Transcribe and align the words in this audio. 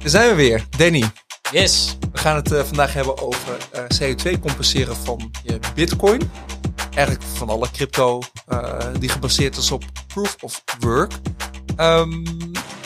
Daar 0.00 0.10
zijn 0.10 0.28
we 0.28 0.34
weer. 0.34 0.64
Danny, 0.76 1.04
Yes. 1.52 1.96
we 2.12 2.18
gaan 2.18 2.36
het 2.36 2.52
eh, 2.52 2.62
vandaag 2.64 2.92
hebben 2.92 3.22
over 3.22 3.56
eh, 3.70 3.82
CO2 4.00 4.40
compenseren 4.40 4.96
van 4.96 5.30
je 5.42 5.58
bitcoin. 5.74 6.30
Eigenlijk 6.94 7.26
van 7.34 7.48
alle 7.48 7.70
crypto 7.70 8.20
eh, 8.46 8.78
die 8.98 9.08
gebaseerd 9.08 9.56
is 9.56 9.70
op 9.70 9.84
proof 10.06 10.36
of 10.40 10.62
work. 10.78 11.12
Ehm 11.76 12.24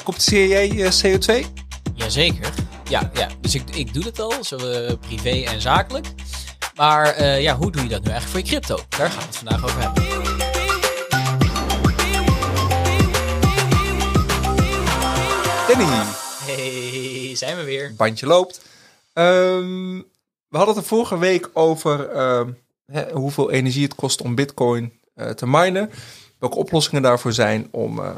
compenseer 0.04 0.46
jij 0.48 0.69
je 0.69 0.92
CO2? 1.03 1.46
Jazeker. 1.95 2.53
Ja, 2.88 3.11
ja. 3.15 3.28
dus 3.40 3.54
ik, 3.54 3.62
ik 3.71 3.94
doe 3.94 4.03
dat 4.03 4.21
al, 4.21 4.33
zowel 4.44 4.96
privé 4.96 5.44
en 5.44 5.60
zakelijk. 5.60 6.06
Maar 6.74 7.24
ja, 7.40 7.56
hoe 7.56 7.72
doe 7.72 7.83
je 7.83 7.88
dat 7.88 8.03
nu 8.04 8.10
eigenlijk 8.10 8.31
voor 8.31 8.40
je 8.40 8.46
crypto? 8.46 8.85
Daar 8.99 9.10
gaan 9.10 9.19
we 9.19 9.24
het 9.26 9.37
vandaag 9.37 9.65
over 9.65 9.81
hebben. 9.81 10.03
Danny, 15.69 16.23
Hey, 16.47 17.37
zijn 17.37 17.56
we 17.56 17.65
weer. 17.65 17.95
bandje 17.97 18.27
loopt. 18.27 18.61
Ehm, 19.12 19.97
we 20.48 20.57
hadden 20.57 20.75
het 20.75 20.84
er 20.84 20.89
vorige 20.89 21.19
week 21.19 21.51
over 21.53 22.09
ehm, 22.09 22.51
hè, 22.87 23.12
hoeveel 23.12 23.51
energie 23.51 23.83
het 23.83 23.95
kost 23.95 24.20
om 24.23 24.34
bitcoin 24.34 24.93
eh, 25.15 25.30
te 25.30 25.47
minen. 25.47 25.91
Welke 26.39 26.57
oplossingen 26.57 27.03
daarvoor 27.03 27.33
zijn 27.33 27.69
om 27.70 27.98
eh, 27.98 28.11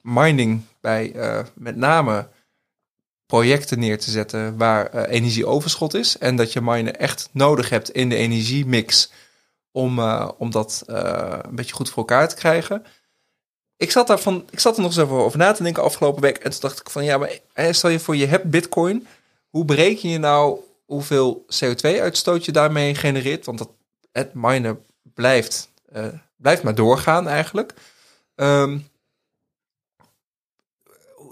mining 0.00 0.62
bij 0.80 1.12
eh, 1.12 1.44
met 1.54 1.76
name 1.76 2.28
projecten 3.26 3.78
neer 3.78 3.98
te 3.98 4.10
zetten 4.10 4.56
waar 4.56 5.04
energieoverschot 5.04 5.94
is. 5.94 6.18
En 6.18 6.36
dat 6.36 6.52
je 6.52 6.60
minen 6.60 6.98
echt 6.98 7.28
nodig 7.32 7.68
hebt 7.68 7.90
in 7.90 8.08
de 8.08 8.16
energiemix 8.16 9.10
om, 9.70 10.00
om 10.38 10.50
dat 10.50 10.82
een 10.86 11.54
beetje 11.54 11.74
goed 11.74 11.88
voor 11.88 11.98
elkaar 11.98 12.28
te 12.28 12.34
krijgen. 12.34 12.84
Ik 13.78 13.90
zat, 13.90 14.06
daarvan, 14.06 14.44
ik 14.50 14.60
zat 14.60 14.76
er 14.76 14.82
nog 14.82 14.90
eens 14.90 15.00
even 15.04 15.16
over 15.16 15.38
na 15.38 15.52
te 15.52 15.62
denken 15.62 15.82
afgelopen 15.82 16.22
week. 16.22 16.36
En 16.38 16.50
toen 16.50 16.60
dacht 16.60 16.80
ik 16.80 16.90
van 16.90 17.04
ja, 17.04 17.18
maar 17.18 17.38
stel 17.70 17.90
je 17.90 17.98
voor 18.00 18.16
je 18.16 18.26
hebt 18.26 18.50
bitcoin. 18.50 19.06
Hoe 19.48 19.64
bereken 19.64 20.08
je 20.08 20.18
nou 20.18 20.58
hoeveel 20.84 21.44
CO2-uitstoot 21.64 22.44
je 22.44 22.52
daarmee 22.52 22.94
genereert? 22.94 23.46
Want 23.46 23.58
dat, 23.58 23.70
het 24.12 24.34
minen 24.34 24.78
blijft, 25.14 25.68
eh, 25.92 26.06
blijft 26.36 26.62
maar 26.62 26.74
doorgaan 26.74 27.28
eigenlijk. 27.28 27.74
Ehm, 28.34 28.78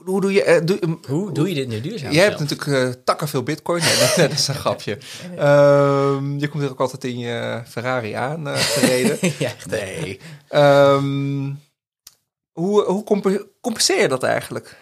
hoe- 0.04 0.20
doe 0.20 0.32
je... 0.32 0.42
eh, 0.42 0.64
doe, 0.64 0.98
Hoe 1.08 1.32
doe 1.32 1.48
je 1.48 1.54
dit 1.54 1.68
nu 1.68 1.80
duurzaam? 1.80 2.12
Jij 2.12 2.24
hebt 2.24 2.38
zelf? 2.38 2.50
natuurlijk 2.50 2.94
eh, 2.96 3.02
takken 3.04 3.28
veel 3.28 3.42
bitcoin. 3.42 3.82
Nee, 3.82 4.28
dat, 4.28 4.30
is 4.38 4.48
een 4.48 4.54
grapje. 4.54 4.98
Ehm, 5.36 6.38
je 6.38 6.48
komt 6.48 6.62
er 6.62 6.70
ook 6.70 6.80
altijd 6.80 7.04
in 7.04 7.18
je 7.18 7.62
Ferrari 7.68 8.12
aan 8.12 8.46
gereden. 8.56 9.18
ja. 9.38 9.52
Nee. 9.68 10.20
Ehm, 10.48 11.50
hoe 12.56 12.82
hoe 12.84 13.04
compe- 13.04 13.46
compenseer 13.60 14.00
je 14.00 14.08
dat 14.08 14.22
eigenlijk? 14.22 14.76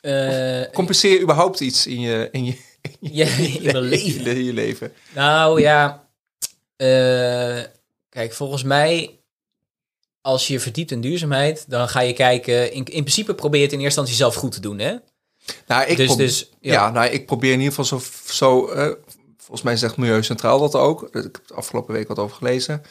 Eh, 0.00 0.62
Compenseer 0.72 1.10
je 1.12 1.20
überhaupt 1.20 1.60
iets 1.60 1.86
in 1.86 2.00
je, 2.00 2.28
in 2.32 2.44
je, 2.44 2.52
in 2.82 2.96
je, 3.00 3.14
Ja, 3.14 3.26
in 3.26 3.62
mijn 3.62 3.78
leven. 3.78 4.44
je 4.44 4.52
leven? 4.52 4.92
Nou 5.14 5.60
ja, 5.60 6.08
eh, 6.76 7.60
kijk, 8.08 8.32
volgens 8.32 8.62
mij, 8.62 9.18
als 10.20 10.46
je 10.46 10.60
verdiept 10.60 10.90
in 10.90 11.00
duurzaamheid, 11.00 11.64
dan 11.68 11.88
ga 11.88 12.00
je 12.00 12.12
kijken. 12.12 12.72
In, 12.72 12.84
in 12.84 13.02
principe 13.02 13.34
probeer 13.34 13.60
je 13.60 13.66
het 13.66 13.74
in 13.74 13.80
eerste 13.80 14.00
instantie 14.00 14.24
zelf 14.24 14.34
goed 14.42 14.52
te 14.52 14.60
doen, 14.60 14.78
hè? 14.78 14.94
Nou, 15.66 15.84
ik 15.86 15.96
Dus- 15.96 16.06
probeer, 16.06 16.26
dus, 16.26 16.50
ja. 16.60 16.72
ja. 16.72 16.90
nou, 16.90 17.10
ik 17.10 17.26
probeer 17.26 17.52
in 17.52 17.60
ieder 17.60 17.74
geval 17.74 18.00
zo, 18.00 18.06
zo 18.32 18.68
eh, 18.68 18.90
volgens 19.36 19.62
mij 19.62 19.76
zegt 19.76 19.96
Milieu 19.96 20.22
Centraal 20.22 20.58
dat 20.60 20.74
ook. 20.74 21.02
Ik 21.02 21.12
heb 21.12 21.34
het 21.42 21.52
afgelopen 21.52 21.94
week 21.94 22.08
wat 22.08 22.18
over 22.18 22.36
gelezen. 22.36 22.82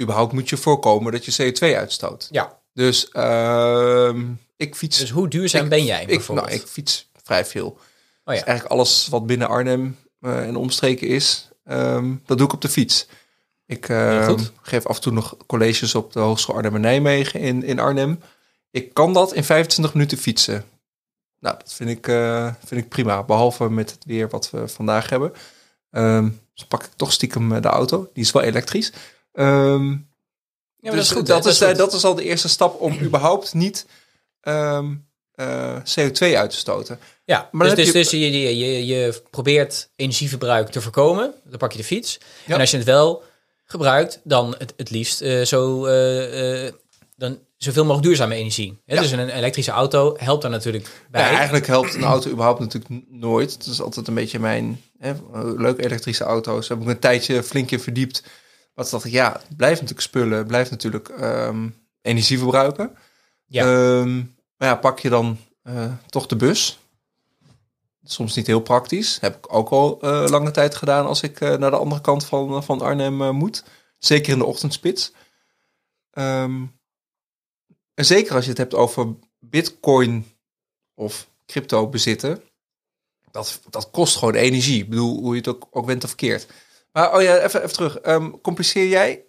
Überhaupt 0.00 0.32
moet 0.32 0.48
je 0.48 0.56
voorkomen 0.56 1.12
dat 1.12 1.24
je 1.24 1.52
CO2 1.52 1.76
uitstoot. 1.76 2.28
Ja. 2.30 2.58
Dus 2.76 3.08
ehm, 3.08 4.24
ik 4.56 4.74
fiets. 4.74 4.98
Dus 4.98 5.10
hoe 5.10 5.28
duurzaam 5.28 5.64
ik- 5.64 5.68
ben 5.70 5.84
jij 5.84 6.00
ik, 6.00 6.06
bijvoorbeeld? 6.06 6.48
nou, 6.48 6.60
ik 6.60 6.66
fiets 6.66 7.10
vrij 7.22 7.44
veel. 7.44 7.66
oh 7.66 7.76
Dus 8.24 8.38
ja. 8.38 8.44
eigenlijk 8.44 8.64
alles 8.66 9.08
wat 9.08 9.26
binnen 9.26 9.48
Arnhem 9.48 9.96
eh, 10.20 10.46
en 10.46 10.56
omstreken 10.56 11.08
is, 11.08 11.48
ehm, 11.64 12.14
dat 12.26 12.38
doe 12.38 12.46
ik 12.46 12.52
op 12.52 12.60
de 12.60 12.68
fiets. 12.68 13.06
Ik 13.66 13.88
ehm, 13.88 14.38
geef 14.62 14.86
af 14.86 14.96
en 14.96 15.02
toe 15.02 15.12
nog 15.12 15.36
colleges 15.46 15.94
op 15.94 16.12
de 16.12 16.20
Hogeschool 16.20 16.54
Arnhem 16.56 16.74
en 16.74 16.80
Nijmegen 16.80 17.40
in, 17.40 17.62
in 17.62 17.78
Arnhem. 17.78 18.20
Ik 18.70 18.94
kan 18.94 19.12
dat 19.12 19.32
in 19.32 19.44
25 19.44 19.94
minuten 19.94 20.18
fietsen. 20.18 20.64
Nou, 21.40 21.56
dat 21.58 21.72
vind 21.72 21.90
ik, 21.90 22.08
eh, 22.08 22.54
vind 22.64 22.80
ik 22.80 22.88
prima. 22.88 23.22
Behalve 23.22 23.70
met 23.70 23.90
het 23.90 24.04
weer 24.04 24.28
wat 24.28 24.50
we 24.50 24.68
vandaag 24.68 25.08
hebben. 25.08 25.32
Ehm 25.90 26.28
dus 26.54 26.64
pak 26.66 26.82
ik 26.82 26.90
toch 26.96 27.12
stiekem 27.12 27.52
eh, 27.52 27.62
de 27.62 27.68
auto. 27.68 28.10
Die 28.12 28.24
is 28.24 28.32
wel 28.32 28.42
elektrisch. 28.42 28.92
Ehm, 29.32 29.96
Ja, 30.80 30.90
dus 30.90 30.98
dat 30.98 31.00
is 31.00 31.10
goed. 31.10 31.26
dat, 31.26 31.46
is, 31.46 31.58
dat 31.58 31.92
is 31.92 32.04
al 32.04 32.14
de 32.14 32.24
eerste 32.24 32.48
stap 32.48 32.80
om 32.80 32.98
überhaupt 33.06 33.54
niet 33.54 33.86
ehm, 34.40 34.94
eh, 35.34 35.76
CO2 35.76 36.18
uit 36.18 36.50
te 36.50 36.56
stoten. 36.56 36.98
Ja, 37.24 37.48
Maar 37.52 37.66
dus, 37.66 37.76
dus, 37.76 37.86
heb 37.86 37.94
dus 37.94 38.10
je, 38.10 38.18
je, 38.18 38.58
je, 38.58 38.86
je 38.86 39.22
probeert 39.30 39.88
energieverbruik 39.96 40.68
te 40.68 40.80
voorkomen. 40.80 41.34
Dan 41.44 41.58
pak 41.58 41.72
je 41.72 41.78
de 41.78 41.84
fiets. 41.84 42.18
Ja. 42.46 42.54
En 42.54 42.60
als 42.60 42.70
je 42.70 42.76
het 42.76 42.86
wel 42.86 43.22
gebruikt, 43.64 44.20
dan 44.24 44.54
het, 44.58 44.72
het 44.76 44.90
liefst 44.90 45.20
eh, 45.20 45.42
zo, 45.42 45.86
eh, 45.86 46.72
dan 47.16 47.38
zoveel 47.56 47.82
mogelijk 47.82 48.06
duurzame 48.06 48.34
energie. 48.34 48.78
Hè? 48.86 48.94
Ja. 48.94 49.00
Dus 49.00 49.10
een 49.10 49.28
elektrische 49.28 49.70
auto 49.70 50.16
helpt 50.18 50.42
daar 50.42 50.50
natuurlijk 50.50 50.88
bij. 51.10 51.22
Ja, 51.22 51.36
eigenlijk 51.36 51.66
helpt 51.66 51.94
een 51.94 52.04
auto 52.14 52.30
überhaupt 52.30 52.60
natuurlijk 52.60 53.04
nooit. 53.08 53.52
Het 53.52 53.66
is 53.66 53.80
altijd 53.80 54.08
een 54.08 54.14
beetje 54.14 54.38
mijn 54.38 54.82
hè, 54.98 55.12
leuke 55.56 55.84
elektrische 55.84 56.24
auto's. 56.24 56.68
Daar 56.68 56.78
heb 56.78 56.86
ik 56.86 56.92
een 56.94 57.00
tijdje 57.00 57.42
flink 57.42 57.70
in 57.70 57.80
verdiept. 57.80 58.22
Toen 58.76 58.90
dacht 58.90 59.04
ik, 59.04 59.12
ja, 59.12 59.32
het 59.32 59.56
blijft 59.56 59.80
natuurlijk 59.80 60.08
spullen, 60.08 60.38
het 60.38 60.46
blijft 60.46 60.70
natuurlijk 60.70 61.08
ehm, 61.08 61.68
energie 62.02 62.38
verbruiken. 62.38 62.96
Ja. 63.46 63.64
Ehm, 63.64 64.16
maar 64.56 64.68
ja, 64.68 64.74
pak 64.76 64.98
je 64.98 65.08
dan 65.08 65.38
eh, 65.62 65.92
toch 66.06 66.26
de 66.26 66.36
bus. 66.36 66.78
Soms 68.02 68.34
niet 68.34 68.46
heel 68.46 68.60
praktisch. 68.60 69.20
Heb 69.20 69.36
ik 69.36 69.54
ook 69.54 69.68
al 69.68 70.00
eh, 70.00 70.24
lange 70.28 70.50
tijd 70.50 70.74
gedaan 70.74 71.06
als 71.06 71.22
ik 71.22 71.40
eh, 71.40 71.56
naar 71.56 71.70
de 71.70 71.76
andere 71.76 72.00
kant 72.00 72.24
van, 72.24 72.64
van 72.64 72.80
Arnhem 72.80 73.34
moet. 73.34 73.64
Zeker 73.98 74.32
in 74.32 74.38
de 74.38 74.44
ochtendspits. 74.44 75.12
Ehm, 76.10 76.64
en 77.94 78.04
zeker 78.04 78.34
als 78.34 78.44
je 78.44 78.50
het 78.50 78.58
hebt 78.58 78.74
over 78.74 79.14
bitcoin 79.38 80.26
of 80.94 81.28
crypto 81.46 81.88
bezitten. 81.88 82.42
Dat, 83.30 83.60
dat 83.70 83.90
kost 83.90 84.16
gewoon 84.16 84.34
energie. 84.34 84.82
Ik 84.82 84.88
bedoel, 84.88 85.20
hoe 85.20 85.30
je 85.30 85.36
het 85.36 85.48
ook, 85.48 85.66
ook 85.70 85.86
bent 85.86 86.02
of 86.02 86.08
verkeerd. 86.08 86.46
Maar 86.96 87.14
oh 87.14 87.22
ja, 87.22 87.38
even, 87.38 87.60
even 87.62 87.72
terug. 87.72 87.98
Ehm, 87.98 88.30
compenseer 88.42 88.88
jij 88.88 89.24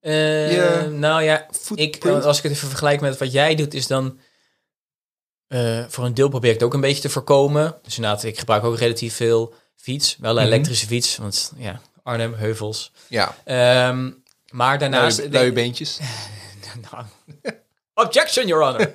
Eh, 0.00 0.52
Je 0.52 0.88
nou 0.90 1.22
ja, 1.22 1.40
ik, 1.40 1.54
footprint? 1.60 2.24
als 2.24 2.36
ik 2.36 2.42
het 2.42 2.52
even 2.52 2.68
vergelijk 2.68 3.00
met 3.00 3.18
wat 3.18 3.32
jij 3.32 3.54
doet, 3.54 3.74
is 3.74 3.86
dan 3.86 4.18
eh, 5.48 5.84
voor 5.88 6.04
een 6.04 6.14
deel 6.14 6.28
probeer 6.28 6.48
ik 6.50 6.56
het 6.56 6.64
ook 6.64 6.74
een 6.74 6.80
beetje 6.80 7.02
te 7.02 7.08
voorkomen. 7.10 7.78
Dus 7.82 7.96
inderdaad, 7.96 8.22
ik 8.22 8.38
gebruik 8.38 8.64
ook 8.64 8.78
relatief 8.78 9.14
veel 9.14 9.54
fiets. 9.76 10.16
Wel 10.20 10.30
een 10.30 10.36
Mhm. 10.44 10.52
elektrische 10.52 10.86
fiets, 10.86 11.16
want 11.16 11.52
ja, 11.56 11.80
Arnhem, 12.02 12.34
heuvels. 12.34 12.92
ja, 13.08 13.34
Ehm, 13.44 14.10
maar 14.50 14.78
daarnaast... 14.78 15.18
luie, 15.18 15.30
luie 15.30 15.52
beentjes. 15.52 15.98
Nou, 16.90 17.04
objection, 17.94 18.46
your 18.46 18.64
honor. 18.64 18.92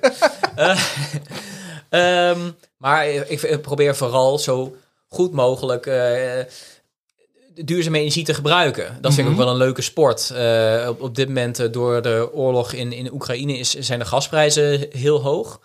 Eh, 0.56 2.30
ehm, 2.30 2.50
maar 2.76 3.08
ik, 3.08 3.42
ik 3.42 3.60
probeer 3.62 3.96
vooral 3.96 4.38
zo 4.38 4.76
goed 5.06 5.32
mogelijk 5.32 5.86
eh, 5.86 6.40
duurzame 7.64 7.98
energie 7.98 8.24
te 8.24 8.34
gebruiken. 8.34 8.98
Dat 9.00 9.14
vind 9.14 9.26
ik 9.26 9.32
ook 9.32 9.38
wel 9.38 9.48
een 9.48 9.56
leuke 9.56 9.82
sport. 9.82 10.30
Eh, 10.30 10.86
op, 10.88 11.00
op 11.00 11.14
dit 11.14 11.26
moment, 11.26 11.58
eh, 11.58 11.72
door 11.72 12.02
de 12.02 12.28
oorlog 12.32 12.72
in, 12.72 12.92
in 12.92 13.12
Oekraïne, 13.12 13.58
is, 13.58 13.74
zijn 13.74 13.98
de 13.98 14.04
gasprijzen 14.04 14.86
heel 14.90 15.20
hoog. 15.20 15.60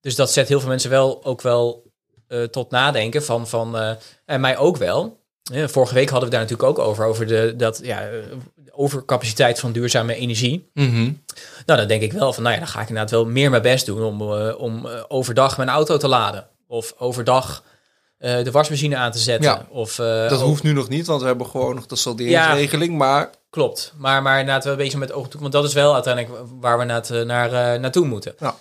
Dus 0.00 0.14
dat 0.14 0.32
zet 0.32 0.48
heel 0.48 0.60
veel 0.60 0.68
mensen 0.68 0.90
wel 0.90 1.24
ook 1.24 1.42
wel 1.42 1.92
eh, 2.28 2.42
tot 2.42 2.70
nadenken 2.70 3.24
van, 3.24 3.48
van 3.48 3.96
en 4.24 4.40
mij 4.40 4.56
ook 4.56 4.76
wel. 4.76 5.24
Vorige 5.52 5.94
week 5.94 6.08
hadden 6.08 6.28
we 6.28 6.34
daar 6.34 6.44
natuurlijk 6.44 6.68
ook 6.68 6.78
over, 6.78 7.04
over 7.04 7.26
de, 7.26 7.54
dat, 7.56 7.80
ja, 7.82 8.08
overcapaciteit 8.70 9.60
van 9.60 9.72
duurzame 9.72 10.14
energie. 10.14 10.70
Mhm. 10.74 11.12
Nou, 11.66 11.78
dan 11.78 11.88
denk 11.88 12.02
ik 12.02 12.12
wel 12.12 12.32
van, 12.32 12.42
nou 12.42 12.54
ja, 12.54 12.60
dan 12.60 12.70
ga 12.70 12.80
ik 12.80 12.88
inderdaad 12.88 13.10
wel 13.10 13.26
meer 13.26 13.50
mijn 13.50 13.62
best 13.62 13.86
doen 13.86 14.02
om, 14.02 14.22
om 14.52 14.86
overdag 15.08 15.56
mijn 15.56 15.68
auto 15.68 15.96
te 15.96 16.08
laden. 16.08 16.46
Of 16.66 16.94
overdag 16.98 17.62
eh, 18.18 18.44
de 18.44 18.50
wasmachine 18.50 18.96
aan 18.96 19.12
te 19.12 19.18
zetten. 19.18 19.50
Ja, 19.50 19.66
of, 19.70 19.98
eh, 19.98 20.28
Dat 20.28 20.40
hoeft 20.40 20.62
nu 20.62 20.72
nog 20.72 20.88
niet, 20.88 21.06
want 21.06 21.20
we 21.20 21.26
hebben 21.26 21.46
gewoon 21.46 21.74
nog 21.74 21.86
de 21.86 21.96
salderingsregeling. 21.96 22.96
Maar 22.96 23.30
Klopt, 23.50 23.92
maar, 23.96 24.22
maar 24.22 24.38
inderdaad 24.38 24.64
wel 24.64 24.76
bezig 24.76 24.98
met 24.98 25.12
oog 25.12 25.28
toe, 25.28 25.40
want 25.40 25.52
dat 25.52 25.64
is 25.64 25.72
wel 25.72 25.94
uiteindelijk 25.94 26.42
waar 26.60 26.78
we 26.78 26.84
naar, 26.84 27.26
naar, 27.26 27.52
eh, 27.52 27.80
naartoe 27.80 28.06
moeten. 28.06 28.34
Ja. 28.38 28.54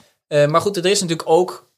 Maar 0.48 0.62
goed, 0.62 0.78
er 0.78 0.86
is 0.86 1.02
natuurlijk 1.02 1.30
ook, 1.30 1.70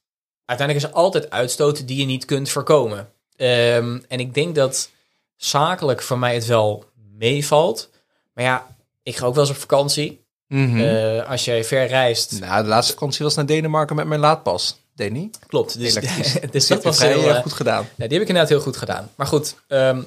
uiteindelijk 0.45 0.87
is 0.87 0.91
er 0.91 1.01
altijd 1.01 1.29
uitstoot 1.29 1.87
die 1.87 1.97
je 1.97 2.05
niet 2.05 2.25
kunt 2.25 2.49
voorkomen. 2.49 3.09
Ehm, 3.35 3.99
en 4.07 4.19
ik 4.19 4.33
denk 4.33 4.55
dat 4.55 4.89
zakelijk 5.35 6.01
voor 6.01 6.19
mij 6.19 6.33
het 6.33 6.45
wel 6.45 6.83
meevalt. 7.17 7.89
Maar 8.33 8.43
ja, 8.43 8.75
ik 9.03 9.15
ga 9.17 9.25
ook 9.25 9.33
wel 9.35 9.43
eens 9.43 9.53
op 9.53 9.59
vakantie. 9.59 10.25
Mhm. 10.47 11.19
Als 11.27 11.45
jij 11.45 11.63
ver 11.63 11.87
reist, 11.87 12.39
nou, 12.39 12.63
de 12.63 12.69
laatste 12.69 12.93
vakantie 12.93 13.25
was 13.25 13.35
naar 13.35 13.45
Denemarken 13.45 13.95
met 13.95 14.07
mijn 14.07 14.19
laadpas. 14.19 14.77
Danny, 14.97 15.29
klopt. 15.47 15.79
Dus, 15.79 15.93
dus 16.51 16.65
Zit 16.67 16.67
dat 16.67 16.83
was 16.83 16.99
heel, 16.99 17.29
eh, 17.29 17.41
goed 17.41 17.53
gedaan. 17.53 17.87
Ja, 17.95 18.07
die 18.07 18.13
heb 18.13 18.21
ik 18.21 18.27
inderdaad 18.27 18.49
heel 18.49 18.59
goed 18.61 18.77
gedaan. 18.77 19.09
Maar 19.15 19.27
goed, 19.27 19.55
ehm, 19.67 20.01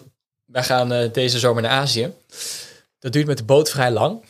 wij 0.45 0.63
gaan 0.63 0.93
eh, 0.93 1.13
deze 1.13 1.39
zomer 1.39 1.63
naar 1.63 1.71
Azië. 1.71 2.13
Dat 2.99 3.13
duurt 3.13 3.27
met 3.27 3.39
de 3.39 3.45
boot 3.45 3.71
vrij 3.71 3.91
lang. 3.91 4.25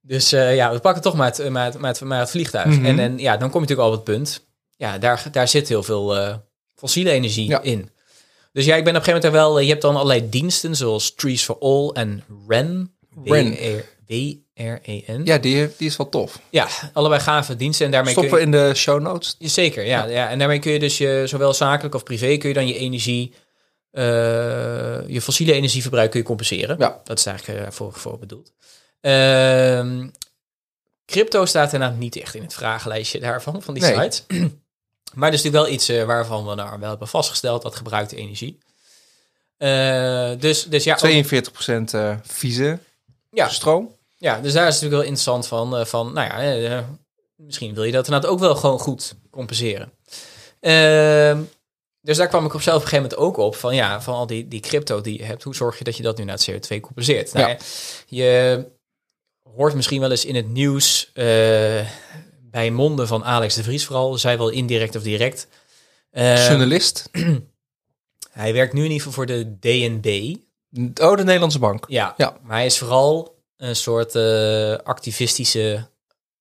Dus 0.00 0.32
eh, 0.32 0.54
ja, 0.54 0.72
we 0.72 0.78
pakken 0.78 1.02
toch 1.02 1.14
maar 1.14 1.26
het, 1.26 1.48
maar 1.48 1.64
het, 1.64 1.78
maar 1.78 1.90
het, 1.90 2.00
maar 2.00 2.18
het 2.20 2.30
vliegtuig. 2.30 2.66
Mhm. 2.66 2.84
en, 2.84 2.98
en 2.98 3.18
ja, 3.18 3.36
dan 3.36 3.50
kom 3.50 3.62
je 3.62 3.66
natuurlijk 3.68 3.88
al 3.88 3.98
op 3.98 4.06
het 4.06 4.16
punt. 4.16 4.46
Ja, 4.76 4.98
daar, 4.98 5.24
daar 5.32 5.48
zit 5.48 5.68
heel 5.68 5.82
veel, 5.82 6.16
fossiele 6.74 7.10
energie 7.10 7.48
Ja. 7.48 7.62
in. 7.62 7.90
Dus 8.52 8.64
ja, 8.64 8.76
ik 8.76 8.84
ben 8.84 8.96
op 8.96 8.98
een 8.98 9.04
gegeven 9.04 9.30
moment 9.30 9.48
er 9.48 9.52
wel... 9.54 9.58
Je 9.60 9.68
hebt 9.68 9.82
dan 9.82 9.94
allerlei 9.94 10.28
diensten 10.28 10.76
zoals 10.76 11.14
Trees 11.14 11.42
for 11.44 11.58
All 11.58 11.88
en 11.88 12.24
REN. 12.48 12.94
REN. 13.24 14.44
W-R-E-N. 14.56 15.20
Ja, 15.24 15.38
die, 15.38 15.68
die 15.76 15.86
is 15.88 15.96
wel 15.96 16.08
tof. 16.08 16.38
Ja, 16.50 16.68
allebei 16.92 17.20
gave 17.20 17.56
diensten. 17.56 17.86
En 17.86 17.92
daarmee 17.92 18.14
kun 18.14 18.22
Stoppen 18.24 18.50
je... 18.50 18.56
in 18.56 18.68
de 18.68 18.74
show 18.74 19.00
notes. 19.00 19.36
Zeker, 19.38 19.84
ja, 19.84 20.04
ja. 20.04 20.28
En 20.28 20.38
daarmee 20.38 20.58
kun 20.58 20.72
je 20.72 20.78
dus 20.78 20.98
je, 20.98 21.22
zowel 21.26 21.54
zakelijk 21.54 21.94
of 21.94 22.02
privé... 22.02 22.36
kun 22.36 22.48
je 22.48 22.54
dan 22.54 22.66
je 22.66 22.78
energie... 22.78 23.34
eh, 23.90 24.02
je 25.08 25.20
fossiele 25.20 25.52
energieverbruik 25.52 26.10
kun 26.10 26.20
je 26.20 26.26
compenseren. 26.26 26.76
Ja. 26.78 27.00
Dat 27.04 27.18
is 27.18 27.26
eigenlijk 27.26 27.66
eh, 27.66 27.72
voor, 27.72 27.92
voor 27.92 28.18
bedoeld. 28.18 28.52
Ehm, 29.00 30.08
crypto 31.06 31.44
staat 31.44 31.72
inderdaad 31.72 31.98
niet 31.98 32.16
echt 32.16 32.34
in 32.34 32.42
het 32.42 32.54
vragenlijstje 32.54 33.20
daarvan, 33.20 33.62
van 33.62 33.74
die 33.74 33.82
Nee. 33.82 33.94
sites. 33.94 34.24
maar 35.18 35.30
dat 35.30 35.38
is 35.38 35.44
natuurlijk 35.44 35.64
wel 35.64 35.68
iets 35.68 35.88
eh, 35.88 36.04
waarvan 36.04 36.46
we 36.46 36.54
nou 36.54 36.78
wel 36.80 36.88
hebben 36.90 37.08
vastgesteld, 37.08 37.62
dat 37.62 37.76
gebruikt 37.76 38.12
energie. 38.12 38.58
Dus, 40.38 40.64
dus 40.64 40.84
ja, 40.84 40.94
ook- 41.02 41.24
42% 41.24 41.94
eh 41.94 42.16
vieze 42.22 42.78
ja, 43.30 43.48
stroom. 43.48 43.94
Ja, 44.16 44.40
dus 44.40 44.52
daar 44.52 44.66
is 44.68 44.74
het 44.74 44.82
natuurlijk 44.82 44.92
wel 44.92 45.00
interessant 45.02 45.46
van, 45.46 45.76
eh, 45.76 45.84
van 45.84 46.12
nou 46.12 46.26
ja, 46.28 46.54
eh, 46.78 46.84
misschien 47.36 47.74
wil 47.74 47.84
je 47.84 47.92
dat 47.92 48.06
inderdaad 48.06 48.30
ook 48.30 48.38
wel 48.38 48.54
gewoon 48.56 48.78
goed 48.78 49.14
compenseren. 49.30 49.92
Ehm, 50.60 51.42
dus 52.00 52.16
daar 52.16 52.28
kwam 52.28 52.44
ik 52.44 52.54
op 52.54 52.60
zelf 52.62 52.76
op 52.76 52.82
een 52.82 52.88
gegeven 52.88 53.10
moment 53.16 53.28
ook 53.38 53.44
op 53.46 53.56
van 53.56 53.74
ja, 53.74 54.00
van 54.02 54.14
al 54.14 54.26
die, 54.26 54.48
die 54.48 54.60
crypto 54.60 55.00
die 55.00 55.18
je 55.18 55.24
hebt, 55.24 55.42
hoe 55.42 55.54
zorg 55.54 55.78
je 55.78 55.84
dat 55.84 55.96
je 55.96 56.02
dat 56.02 56.18
nu 56.18 56.24
naar 56.24 56.34
het 56.38 56.50
CO2 56.50 56.80
compenseert? 56.80 57.32
Nou, 57.32 57.48
Ja. 57.48 57.56
je 58.06 58.64
hoort 59.56 59.74
misschien 59.74 60.00
wel 60.00 60.10
eens 60.10 60.24
in 60.24 60.34
het 60.34 60.48
nieuws 60.48 61.10
eh, 61.14 61.24
bij 62.40 62.70
monden 62.70 63.06
van 63.06 63.24
Alex 63.24 63.54
de 63.54 63.62
Vries 63.62 63.84
vooral, 63.84 64.18
zij 64.18 64.38
wel 64.38 64.48
indirect 64.48 64.96
of 64.96 65.02
direct. 65.02 65.48
Eh, 66.10 66.48
Journalist. 66.48 67.10
hij 68.30 68.52
werkt 68.52 68.72
nu 68.72 68.78
in 68.84 68.90
ieder 68.90 68.96
geval 69.06 69.12
voor 69.12 69.26
de 69.26 69.58
DNB. 69.58 70.36
Oh, 71.00 71.16
de 71.16 71.24
Nederlandse 71.24 71.58
bank. 71.58 71.84
Ja, 71.88 72.14
Ja. 72.16 72.36
maar 72.42 72.56
hij 72.56 72.66
is 72.66 72.78
vooral 72.78 73.35
een 73.56 73.76
soort 73.76 74.14
eh, 74.14 74.72
activistische 74.76 75.88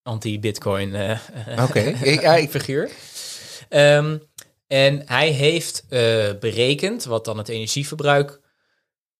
anti-Bitcoin 0.04 0.96
eh, 0.96 1.20
Oké. 1.64 1.80
Ik- 2.12 2.22
ja, 2.22 2.36
ik- 2.36 2.50
figuur. 2.50 2.92
Ehm, 3.70 4.18
en 4.68 5.02
hij 5.06 5.30
heeft 5.30 5.84
eh, 5.90 6.00
berekend 6.40 7.04
wat 7.04 7.26
dan 7.26 7.38
het 7.38 7.50
energieverbruik 7.50 8.40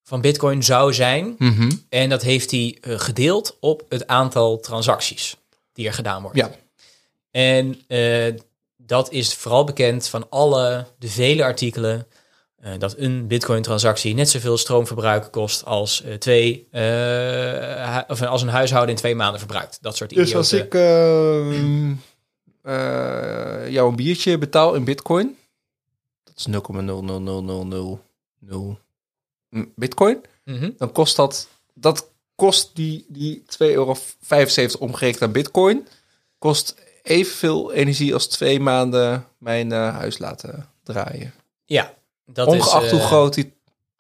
van 0.04 0.22
Bitcoin 0.22 0.64
zou 0.64 0.94
zijn. 0.94 1.36
Mhm. 1.38 1.72
En 1.90 2.10
dat 2.10 2.22
heeft 2.22 2.52
hij 2.52 2.78
eh, 2.82 3.00
gedeeld 3.00 3.58
op 3.60 3.84
het 3.90 4.08
aantal 4.08 4.60
transacties 4.60 5.36
die 5.74 5.88
er 5.88 5.94
gedaan 5.94 6.22
worden. 6.22 6.46
Ja. 6.46 6.56
En 7.32 7.82
eh, 7.88 8.34
dat 8.78 9.12
is 9.12 9.34
vooral 9.34 9.64
bekend 9.64 10.08
van 10.08 10.30
alle 10.30 10.86
de 11.00 11.08
vele 11.10 11.44
artikelen 11.44 12.08
eh, 12.66 12.72
dat 12.78 12.96
een 12.98 13.28
Bitcoin-transactie 13.28 14.14
net 14.14 14.30
zoveel 14.30 14.58
stroomverbruik 14.58 15.32
kost 15.32 15.66
als 15.66 16.02
eh, 16.02 16.14
twee, 16.14 16.68
eh, 16.72 18.00
of 18.08 18.22
als 18.22 18.42
een 18.42 18.48
huishouden 18.48 18.90
in 18.90 18.96
twee 19.00 19.16
maanden 19.16 19.40
verbruikt. 19.40 19.78
Dat 19.82 19.96
soort 19.96 20.10
Dus 20.10 20.36
als 20.36 20.54
ik 20.54 20.74
ehm, 20.74 21.94
eh, 22.62 23.70
jou 23.70 23.90
een 23.90 23.96
biertje 23.96 24.38
betaal 24.38 24.76
in 24.76 24.84
bitcoin, 24.84 25.38
dat 26.24 26.34
is 26.38 26.46
0,00000 26.46 28.80
bitcoin, 29.76 30.22
Mhm. 30.44 30.70
dan 30.78 30.92
kost 30.92 31.16
dat, 31.16 31.48
dat 31.74 32.10
kost 32.36 32.76
die, 32.76 33.06
die 33.08 33.44
2,75 33.48 33.76
euro 33.76 33.96
omgerekend 34.80 35.22
aan 35.22 35.32
bitcoin, 35.32 35.88
kost 36.38 36.76
evenveel 37.04 37.74
energie 37.74 38.14
als 38.14 38.28
twee 38.28 38.60
maanden 38.60 39.26
mijn 39.38 39.72
huis 39.72 40.18
laten 40.18 40.70
draaien. 40.84 41.34
Ja, 41.66 41.94
dat 42.26 42.48
Ongeacht 42.48 42.84
is, 42.84 42.92
hoe 42.92 43.00
eh, 43.00 43.06
groot 43.06 43.34
die, 43.34 43.54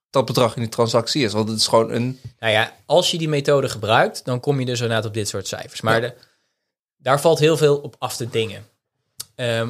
dat 0.09 0.25
bedrag 0.25 0.55
in 0.55 0.61
die 0.61 0.71
transactie 0.71 1.23
is, 1.23 1.33
want 1.33 1.49
het 1.49 1.59
is 1.59 1.67
gewoon 1.67 1.91
een... 1.91 2.19
Nou 2.39 2.53
ja, 2.53 2.75
als 2.85 3.11
je 3.11 3.17
die 3.17 3.29
methode 3.29 3.69
gebruikt, 3.69 4.25
dan 4.25 4.39
kom 4.39 4.59
je 4.59 4.65
dus 4.65 4.79
inderdaad 4.81 5.05
op 5.05 5.13
dit 5.13 5.27
soort 5.27 5.47
cijfers. 5.47 5.81
Maar 5.81 6.01
Ja. 6.01 6.07
de, 6.07 6.15
daar 6.97 7.21
valt 7.21 7.39
heel 7.39 7.57
veel 7.57 7.77
op 7.77 7.95
af 7.99 8.15
te 8.15 8.29
dingen. 8.29 8.67
Ehm, 9.35 9.69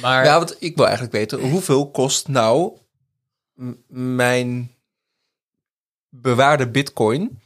maar 0.00 0.24
Ja, 0.24 0.38
want 0.38 0.56
ik 0.58 0.76
wil 0.76 0.84
eigenlijk 0.84 1.14
weten, 1.14 1.40
hoeveel 1.50 1.90
kost 1.90 2.28
nou 2.28 2.72
mijn 3.86 4.74
bewaarde 6.08 6.68
bitcoin 6.68 7.40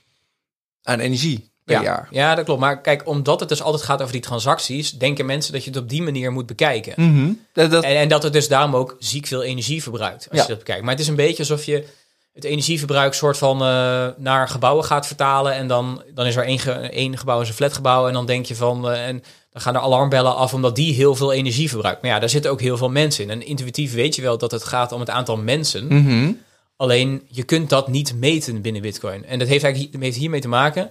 aan 0.82 1.00
energie 1.00 1.52
per 1.64 1.74
ja, 1.74 1.82
jaar? 1.82 2.08
ja, 2.10 2.34
dat 2.34 2.44
klopt. 2.44 2.60
Maar 2.60 2.80
kijk, 2.80 3.08
omdat 3.08 3.40
het 3.40 3.48
dus 3.48 3.62
altijd 3.62 3.82
gaat 3.82 4.00
over 4.00 4.12
die 4.12 4.22
transacties, 4.22 4.90
denken 4.90 5.26
mensen 5.26 5.52
dat 5.52 5.64
je 5.64 5.70
het 5.70 5.78
op 5.78 5.88
die 5.88 6.02
manier 6.02 6.32
moet 6.32 6.46
bekijken. 6.46 6.92
Mhm. 6.96 7.32
Dat, 7.52 7.70
dat, 7.70 7.84
En, 7.84 7.96
en 7.96 8.08
dat 8.08 8.22
het 8.22 8.32
dus 8.32 8.48
daarom 8.48 8.76
ook 8.76 8.96
ziek 8.98 9.26
veel 9.26 9.42
energie 9.42 9.82
verbruikt, 9.82 10.26
als 10.30 10.38
Ja. 10.38 10.42
je 10.42 10.48
dat 10.48 10.58
bekijkt. 10.58 10.82
Maar 10.82 10.90
het 10.90 11.00
is 11.00 11.08
een 11.08 11.14
beetje 11.14 11.38
alsof 11.38 11.64
je 11.64 11.86
het 12.32 12.44
energieverbruik 12.44 13.14
soort 13.14 13.38
van 13.38 13.62
eh, 13.62 14.06
naar 14.16 14.48
gebouwen 14.48 14.84
gaat 14.84 15.06
vertalen. 15.06 15.54
En 15.54 15.68
dan, 15.68 16.02
dan 16.14 16.26
is 16.26 16.36
er 16.36 16.44
één, 16.44 16.58
ge, 16.58 16.70
één 16.72 17.18
gebouw 17.18 17.40
is 17.40 17.48
een 17.48 17.54
flatgebouw. 17.54 18.06
En 18.06 18.12
dan 18.12 18.26
denk 18.26 18.46
je 18.46 18.54
van, 18.56 18.90
eh, 18.90 19.06
en 19.06 19.22
dan 19.52 19.62
gaan 19.62 19.74
er 19.74 19.80
alarmbellen 19.80 20.36
af 20.36 20.54
omdat 20.54 20.76
die 20.76 20.94
heel 20.94 21.14
veel 21.14 21.32
energie 21.32 21.68
verbruikt. 21.68 22.02
Maar 22.02 22.10
ja, 22.10 22.18
daar 22.18 22.28
zitten 22.28 22.50
ook 22.50 22.60
heel 22.60 22.76
veel 22.76 22.90
mensen 22.90 23.24
in. 23.24 23.30
En 23.30 23.46
intuïtief 23.46 23.94
weet 23.94 24.14
je 24.14 24.22
wel 24.22 24.38
dat 24.38 24.50
het 24.50 24.64
gaat 24.64 24.92
om 24.92 25.00
het 25.00 25.10
aantal 25.10 25.36
mensen. 25.36 25.86
Mhm. 25.86 26.32
Alleen 26.76 27.22
je 27.28 27.42
kunt 27.42 27.70
dat 27.70 27.88
niet 27.88 28.14
meten 28.14 28.60
binnen 28.62 28.82
Bitcoin. 28.82 29.24
En 29.24 29.38
dat 29.38 29.48
heeft 29.48 29.64
eigenlijk 29.64 30.02
heeft 30.02 30.16
hiermee 30.16 30.40
te 30.40 30.48
maken. 30.48 30.90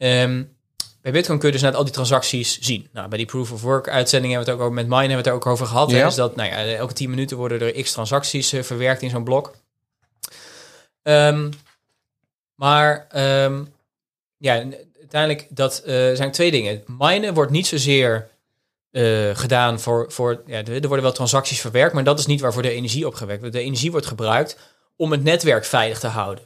Ehm, 0.00 0.42
bij 1.02 1.12
Bitcoin 1.12 1.38
kun 1.38 1.48
je 1.48 1.54
dus 1.54 1.62
net 1.62 1.74
al 1.74 1.84
die 1.84 1.92
transacties 1.92 2.58
zien. 2.60 2.88
Nou, 2.92 3.08
bij 3.08 3.18
die 3.18 3.26
proof 3.26 3.52
of 3.52 3.62
work 3.62 3.88
uitzendingen 3.88 4.36
hebben 4.36 4.54
we 4.54 4.60
het 4.60 4.60
ook 4.60 4.66
over 4.70 4.84
met 4.84 4.98
mine 4.98 5.12
hebben 5.12 5.24
we 5.24 5.30
het 5.30 5.44
er 5.44 5.48
ook 5.48 5.54
over 5.54 5.66
gehad. 5.66 5.90
Ja. 5.90 6.06
Dus 6.06 6.14
dat 6.14 6.36
nou 6.36 6.48
ja, 6.48 6.64
elke 6.64 6.92
10 6.92 7.10
minuten 7.10 7.36
worden 7.36 7.60
er 7.60 7.82
x 7.82 7.92
transacties 7.92 8.52
eh, 8.52 8.62
verwerkt 8.62 9.02
in 9.02 9.10
zo'n 9.10 9.24
blok. 9.24 9.54
Ehm, 11.02 11.50
maar 12.54 13.06
ehm, 13.08 13.64
ja, 14.36 14.64
uiteindelijk 14.98 15.46
dat 15.50 15.78
eh, 15.78 15.94
zijn 16.14 16.30
twee 16.30 16.50
dingen. 16.50 16.82
Minen 16.86 17.34
wordt 17.34 17.50
niet 17.50 17.66
zozeer 17.66 18.28
eh, 18.90 19.30
gedaan 19.36 19.80
voor, 19.80 20.12
voor 20.12 20.42
ja, 20.46 20.58
er 20.58 20.72
er 20.72 20.86
worden 20.86 21.02
wel 21.02 21.12
transacties 21.12 21.60
verwerkt, 21.60 21.94
maar 21.94 22.04
dat 22.04 22.18
is 22.18 22.26
niet 22.26 22.40
waarvoor 22.40 22.62
de 22.62 22.70
energie 22.70 23.06
opgewekt 23.06 23.40
wordt. 23.40 23.54
De 23.54 23.62
energie 23.62 23.90
wordt 23.90 24.06
gebruikt 24.06 24.56
om 24.96 25.10
het 25.10 25.22
netwerk 25.22 25.64
veilig 25.64 25.98
te 25.98 26.06
houden. 26.06 26.44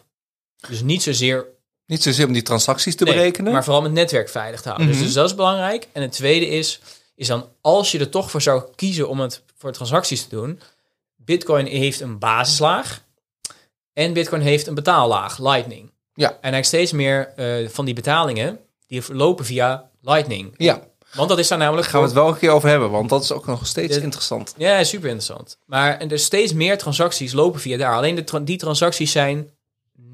Dus 0.68 0.82
niet 0.82 1.02
zozeer 1.02 1.46
Niet 1.86 2.02
zozeer 2.02 2.26
om 2.26 2.32
die 2.32 2.42
transacties 2.42 2.96
te 2.96 3.04
nee, 3.04 3.14
berekenen. 3.14 3.52
maar 3.52 3.62
vooral 3.64 3.80
om 3.80 3.86
het 3.86 3.94
netwerk 3.94 4.28
veilig 4.28 4.60
te 4.60 4.68
houden. 4.68 4.88
Mhm. 4.88 4.96
dus, 4.96 5.06
dus 5.06 5.14
dat 5.14 5.28
is 5.28 5.34
belangrijk. 5.34 5.88
En 5.92 6.02
het 6.02 6.12
tweede 6.12 6.46
is, 6.48 6.80
is 7.14 7.26
dan 7.26 7.48
als 7.60 7.92
je 7.92 7.98
er 7.98 8.10
toch 8.10 8.30
voor 8.30 8.42
zou 8.42 8.62
kiezen 8.74 9.08
om 9.08 9.20
het 9.20 9.42
voor 9.56 9.72
transacties 9.72 10.22
te 10.22 10.28
doen, 10.28 10.60
Bitcoin 11.16 11.66
heeft 11.66 12.00
een 12.00 12.18
basislaag 12.18 13.02
en 13.92 14.12
Bitcoin 14.12 14.40
heeft 14.42 14.66
een 14.66 14.74
betaallaag, 14.74 15.38
Lightning. 15.38 15.92
Ja. 16.14 16.28
En 16.28 16.34
eigenlijk 16.34 16.64
steeds 16.64 16.92
meer 16.92 17.32
eh, 17.36 17.68
van 17.68 17.84
die 17.84 17.94
betalingen 17.94 18.58
die 18.86 19.02
lopen 19.12 19.44
via 19.44 19.90
Lightning. 20.00 20.54
Ja, 20.56 20.82
Want 21.14 21.28
dat 21.28 21.38
is 21.38 21.48
daar 21.48 21.58
namelijk 21.58 21.82
daar 21.82 21.92
gaan 21.92 22.00
we 22.00 22.06
het 22.06 22.16
wel 22.16 22.28
een 22.28 22.38
keer 22.38 22.50
over 22.50 22.68
hebben, 22.68 22.90
want 22.90 23.08
dat 23.08 23.22
is 23.22 23.32
ook 23.32 23.46
nog 23.46 23.66
steeds 23.66 23.96
interessant. 23.96 24.54
Ja, 24.56 24.84
super 24.84 25.08
interessant. 25.08 25.58
Maar 25.66 25.98
en 25.98 26.10
er 26.10 26.18
steeds 26.18 26.52
meer 26.52 26.78
transacties 26.78 27.32
lopen 27.32 27.60
via 27.60 27.76
daar. 27.76 27.94
Alleen 27.94 28.14
de 28.14 28.24
tra- 28.24 28.40
die 28.40 28.56
transacties 28.56 29.12
zijn 29.12 29.50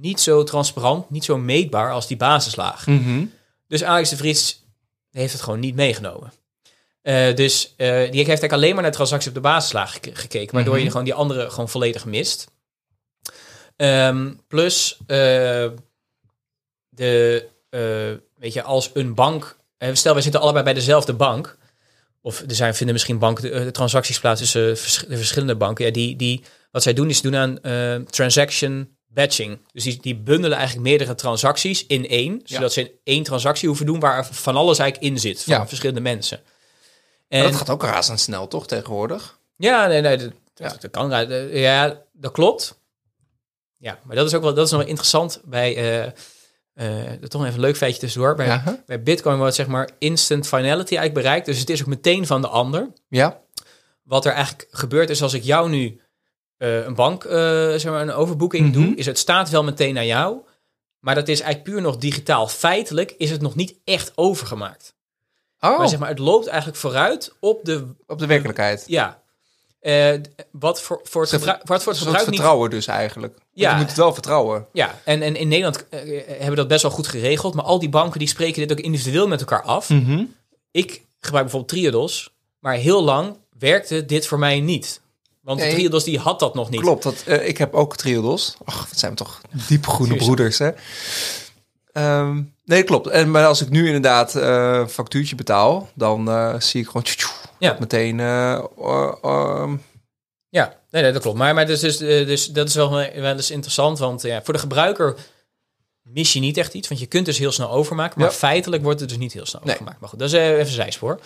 niet 0.01 0.21
zo 0.21 0.43
transparant, 0.45 1.11
niet 1.11 1.25
zo 1.25 1.39
meetbaar 1.39 1.93
als 1.93 2.07
die 2.07 2.17
basislaag. 2.17 2.87
Mhm. 2.87 3.25
Dus 3.67 3.85
Alex 3.85 4.09
de 4.11 4.17
Vries 4.17 4.65
heeft 5.11 5.33
het 5.33 5.43
gewoon 5.43 5.61
niet 5.61 5.75
meegenomen. 5.75 6.33
Eh, 7.03 7.35
dus 7.35 7.75
eh, 7.77 7.87
die 7.89 7.97
heeft 7.97 8.15
eigenlijk 8.15 8.53
alleen 8.53 8.75
maar 8.75 8.83
naar 8.83 8.93
transacties 8.93 9.29
op 9.29 9.35
de 9.35 9.41
basislaag 9.41 9.93
gek- 9.93 10.19
gekeken, 10.19 10.55
waardoor 10.55 10.75
Mhm. 10.75 10.83
je 10.85 10.91
gewoon 10.91 11.05
die 11.05 11.15
andere 11.15 11.51
gewoon 11.51 11.69
volledig 11.69 12.05
mist. 12.05 12.47
Ehm, 13.77 14.33
plus 14.49 14.97
eh, 15.07 15.69
de, 16.89 17.47
weet 18.37 18.53
je, 18.53 18.63
als 18.63 18.91
een 18.95 19.15
bank, 19.15 19.57
stel 19.93 20.13
wij 20.13 20.23
zitten 20.23 20.41
allebei 20.41 20.65
bij 20.65 20.75
dezelfde 20.75 21.13
bank, 21.13 21.59
of 22.23 22.41
er 22.41 22.55
zijn, 22.55 22.75
vinden 22.75 22.95
misschien 22.95 23.19
banken 23.19 23.43
de, 23.65 23.71
transacties 23.71 24.21
plaats 24.21 24.41
tussen 24.41 24.79
vers- 24.79 25.05
de 25.09 25.17
verschillende 25.17 25.57
banken. 25.57 25.85
Ja, 25.85 25.91
die, 25.91 26.17
die, 26.17 26.45
wat 26.71 26.83
zij 26.83 26.93
doen 26.93 27.09
is 27.11 27.21
doen 27.21 27.37
aan 27.37 27.59
transaction 28.11 28.97
batching. 29.13 29.59
Dus 29.73 29.83
die, 29.85 29.99
die 30.01 30.17
bundelen 30.17 30.57
eigenlijk 30.59 30.89
meerdere 30.89 31.15
transacties 31.15 31.87
in 31.87 32.09
één, 32.09 32.41
zodat 32.45 32.73
ze 32.73 32.81
in 32.81 32.91
één 33.05 33.23
transactie 33.23 33.69
hoeven 33.69 33.87
doen 33.87 34.01
waar 34.01 34.27
van 34.27 34.57
alles 34.57 34.79
eigenlijk 34.79 35.13
in 35.13 35.21
zit 35.21 35.43
van 35.43 35.55
Ja. 35.55 35.67
verschillende 35.67 36.01
mensen. 36.01 36.41
Maar 36.45 37.39
En, 37.39 37.43
dat 37.45 37.55
gaat 37.57 37.71
ook 37.71 37.83
razendsnel, 37.83 38.49
toch, 38.49 38.67
tegenwoordig? 38.67 39.39
ja, 39.57 39.87
nee, 39.87 40.01
nee, 40.01 40.17
dat, 40.17 40.33
Ja. 40.55 40.69
dat, 40.69 40.81
dat 40.81 40.91
kan. 40.91 41.11
Ja, 41.53 42.03
dat 42.13 42.33
klopt. 42.33 42.79
Ja, 43.79 43.99
maar 44.05 44.17
dat 44.17 44.27
is 44.27 44.35
ook 44.35 44.43
wel, 44.43 44.55
dat 44.55 44.65
is 44.65 44.71
nog 44.71 44.81
wel 44.81 44.89
interessant 44.89 45.41
bij, 45.45 45.75
dat 47.21 47.31
toch 47.31 47.43
even 47.43 47.55
een 47.55 47.61
leuk 47.61 47.77
feitje 47.77 48.01
tussendoor. 48.01 48.35
Bij, 48.35 48.63
bij 48.87 49.03
Bitcoin 49.03 49.39
wordt 49.39 49.55
zeg 49.55 49.67
maar 49.67 49.91
instant 49.99 50.47
finality 50.47 50.95
eigenlijk 50.97 51.15
bereikt. 51.15 51.47
Dus 51.47 51.59
het 51.59 51.71
is 51.71 51.81
ook 51.81 51.87
meteen 51.87 52.27
van 52.27 52.41
de 52.41 52.49
ander. 52.49 52.93
Ja. 53.09 53.41
Wat 54.03 54.25
er 54.25 54.33
eigenlijk 54.33 54.69
gebeurt 54.71 55.11
is 55.11 55.23
als 55.23 55.35
ik 55.35 55.43
jou 55.43 55.69
nu 55.69 56.01
eh, 56.61 56.85
een 56.85 56.95
bank, 56.95 57.25
eh, 57.25 57.31
zeg 57.71 57.85
maar 57.85 58.01
een 58.03 58.13
overboeking 58.13 58.65
Mhm. 58.65 58.73
doe, 58.85 58.95
is 58.95 59.07
het 59.07 59.19
staat 59.19 59.51
wel 59.51 59.65
meteen 59.65 59.95
naar 59.95 60.05
jou. 60.05 60.37
Maar 60.99 61.15
dat 61.15 61.29
is 61.29 61.41
eigenlijk 61.41 61.71
puur 61.73 61.83
nog 61.83 61.97
digitaal. 61.97 62.49
Feitelijk 62.49 63.15
is 63.19 63.31
het 63.31 63.41
nog 63.41 63.55
niet 63.55 63.75
echt 63.85 64.13
overgemaakt. 64.15 64.95
Oh, 65.61 65.79
Maar 65.79 65.89
zeg 65.89 65.99
maar, 65.99 66.09
het 66.09 66.19
loopt 66.19 66.47
eigenlijk 66.47 66.79
vooruit 66.79 67.33
op 67.41 67.65
de 67.65 67.87
op 68.07 68.19
de 68.19 68.27
werkelijkheid. 68.27 68.85
ja. 68.87 69.23
eh, 69.81 70.13
wat 70.51 70.83
voor, 70.83 71.01
voor 71.03 71.23
het 71.23 71.31
gebruik, 71.31 71.67
wat 71.67 71.83
voor 71.83 71.93
het 71.93 72.01
gebruik 72.03 72.25
niet 72.27 72.35
vertrouwen 72.35 72.71
dus 72.71 72.87
eigenlijk. 72.87 73.33
Want 73.33 73.47
Ja. 73.53 73.71
Je 73.71 73.77
moet 73.77 73.87
het 73.89 73.97
wel 73.97 74.13
vertrouwen. 74.13 74.67
Ja, 74.73 74.95
en, 75.05 75.23
en 75.23 75.37
in 75.37 75.49
Nederland 75.49 75.87
hebben 75.91 76.49
we 76.49 76.55
dat 76.55 76.69
best 76.69 76.83
wel 76.83 76.91
goed 76.91 77.07
geregeld. 77.07 77.55
Maar 77.55 77.65
al 77.65 77.79
die 77.79 77.89
banken 77.89 78.19
die 78.19 78.29
spreken 78.29 78.61
dit 78.69 78.79
ook 78.79 78.85
individueel 78.85 79.29
met 79.29 79.41
elkaar 79.41 79.63
af. 79.63 79.89
Mhm. 79.89 80.25
Ik 80.71 80.91
gebruik 81.21 81.45
bijvoorbeeld 81.45 81.69
Triodos. 81.69 82.33
Maar 82.59 82.75
heel 82.75 83.03
lang 83.05 83.37
werkte 83.59 84.05
dit 84.05 84.27
voor 84.27 84.39
mij 84.39 84.61
niet. 84.61 85.01
Want 85.51 85.63
Nee. 85.63 85.71
de 85.71 85.77
Triodos 85.77 86.05
die 86.05 86.19
had 86.19 86.39
dat 86.41 86.55
nog 86.55 86.71
niet. 86.71 86.81
Klopt, 86.81 87.03
dat, 87.03 87.23
eh, 87.27 87.49
ik 87.49 87.59
heb 87.59 87.75
ook 87.75 87.97
Triodos. 87.97 88.57
Ach, 88.65 88.89
wat 88.89 88.99
zijn 88.99 89.11
we 89.11 89.17
toch 89.17 89.41
diepgroene 89.69 90.17
broeders, 90.17 90.59
hè? 90.59 90.71
Ehm, 91.93 92.43
nee, 92.65 92.83
klopt. 92.83 93.07
En, 93.07 93.31
maar 93.31 93.47
als 93.47 93.61
ik 93.61 93.69
nu 93.71 93.87
inderdaad 93.87 94.35
eh, 94.37 94.73
een 94.73 94.89
factuurtje 94.89 95.35
betaal, 95.35 95.89
dan 95.95 96.29
eh, 96.29 96.61
zie 96.61 96.81
ik 96.81 96.87
gewoon 96.87 97.03
tjoe, 97.03 97.17
tjoe, 97.17 97.31
Ja. 97.59 97.77
meteen... 97.81 98.21
eh, 98.21 98.53
eh, 98.79 99.13
ehm, 99.23 99.77
Ja, 100.49 100.77
nee, 100.91 101.03
nee, 101.03 101.13
dat 101.13 101.23
klopt. 101.23 101.39
Maar, 101.39 101.55
maar 101.55 101.67
dus, 101.67 101.81
dus, 101.81 101.97
dus 101.99 102.47
dat 102.47 102.69
is 102.69 102.75
wel, 102.75 102.91
wel 102.91 103.37
eens 103.37 103.51
interessant. 103.51 103.99
Want 103.99 104.23
ja, 104.23 104.43
voor 104.43 104.55
de 104.55 104.61
gebruiker 104.61 105.17
mis 106.03 106.33
je 106.33 106.41
niet 106.41 106.57
echt 106.57 106.75
iets. 106.75 106.89
Want 106.89 107.01
je 107.01 107.07
kunt 107.07 107.27
dus 107.27 107.39
heel 107.39 107.53
snel 107.53 107.71
overmaken. 107.71 108.21
Maar 108.21 108.31
Ja. 108.31 108.35
feitelijk 108.37 108.83
wordt 108.83 109.01
het 109.01 109.09
dus 109.09 109.19
niet 109.19 109.33
heel 109.33 109.47
snel 109.47 109.61
Nee. 109.61 109.71
overgemaakt. 109.71 110.01
Maar 110.01 110.09
goed, 110.11 110.19
dat 110.19 110.29
is 110.33 110.35
even 110.39 110.73
zijspoor. 110.73 111.21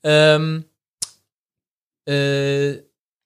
Ehm, 0.00 0.60
eh, 2.04 2.74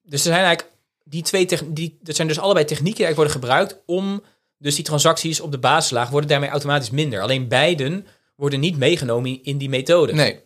dus 0.03 0.19
er 0.25 0.31
zijn 0.33 0.43
eigenlijk 0.45 0.75
die 1.03 1.21
twee 1.23 1.45
techn- 1.45 1.73
die, 1.73 1.97
dat 2.01 2.15
zijn 2.15 2.27
dus 2.27 2.39
allebei 2.39 2.65
technieken 2.65 2.97
die 2.97 3.05
eigenlijk 3.05 3.33
worden 3.33 3.49
gebruikt 3.51 3.83
om 3.85 4.23
dus 4.57 4.75
die 4.75 4.83
transacties 4.83 5.39
op 5.39 5.51
de 5.51 5.57
basislaag 5.57 6.09
worden 6.09 6.29
daarmee 6.29 6.49
automatisch 6.49 6.89
minder. 6.89 7.21
Alleen 7.21 7.47
beiden 7.47 8.07
worden 8.35 8.59
niet 8.59 8.77
meegenomen 8.77 9.43
in 9.43 9.57
die 9.57 9.69
methode. 9.69 10.13
nee, 10.13 10.39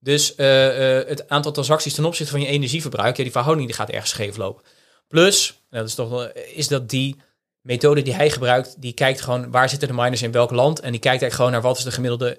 Dus 0.00 0.34
eh, 0.34 0.98
eh, 1.00 1.08
het 1.08 1.28
aantal 1.28 1.52
transacties 1.52 1.94
ten 1.94 2.04
opzichte 2.04 2.32
van 2.32 2.40
je 2.40 2.46
energieverbruik, 2.46 3.16
ja, 3.16 3.22
die 3.22 3.32
verhouding 3.32 3.66
die 3.66 3.76
gaat 3.76 3.90
ergens 3.90 4.10
scheef 4.10 4.36
lopen. 4.36 4.62
Plus, 5.08 5.48
nou, 5.70 5.82
dat 5.82 5.88
is, 5.88 5.94
toch, 5.94 6.28
is 6.54 6.68
dat 6.68 6.88
die 6.88 7.16
methode 7.60 8.02
die 8.02 8.14
hij 8.14 8.30
gebruikt, 8.30 8.74
die 8.78 8.92
kijkt 8.92 9.20
gewoon 9.20 9.50
waar 9.50 9.68
zitten 9.68 9.88
de 9.88 9.94
miners 9.94 10.22
in 10.22 10.32
welk 10.32 10.50
land. 10.50 10.80
En 10.80 10.90
die 10.90 11.00
kijkt 11.00 11.22
eigenlijk 11.22 11.34
gewoon 11.34 11.50
naar 11.50 11.60
wat 11.62 11.78
is 11.78 11.84
de 11.84 11.90
gemiddelde 11.90 12.38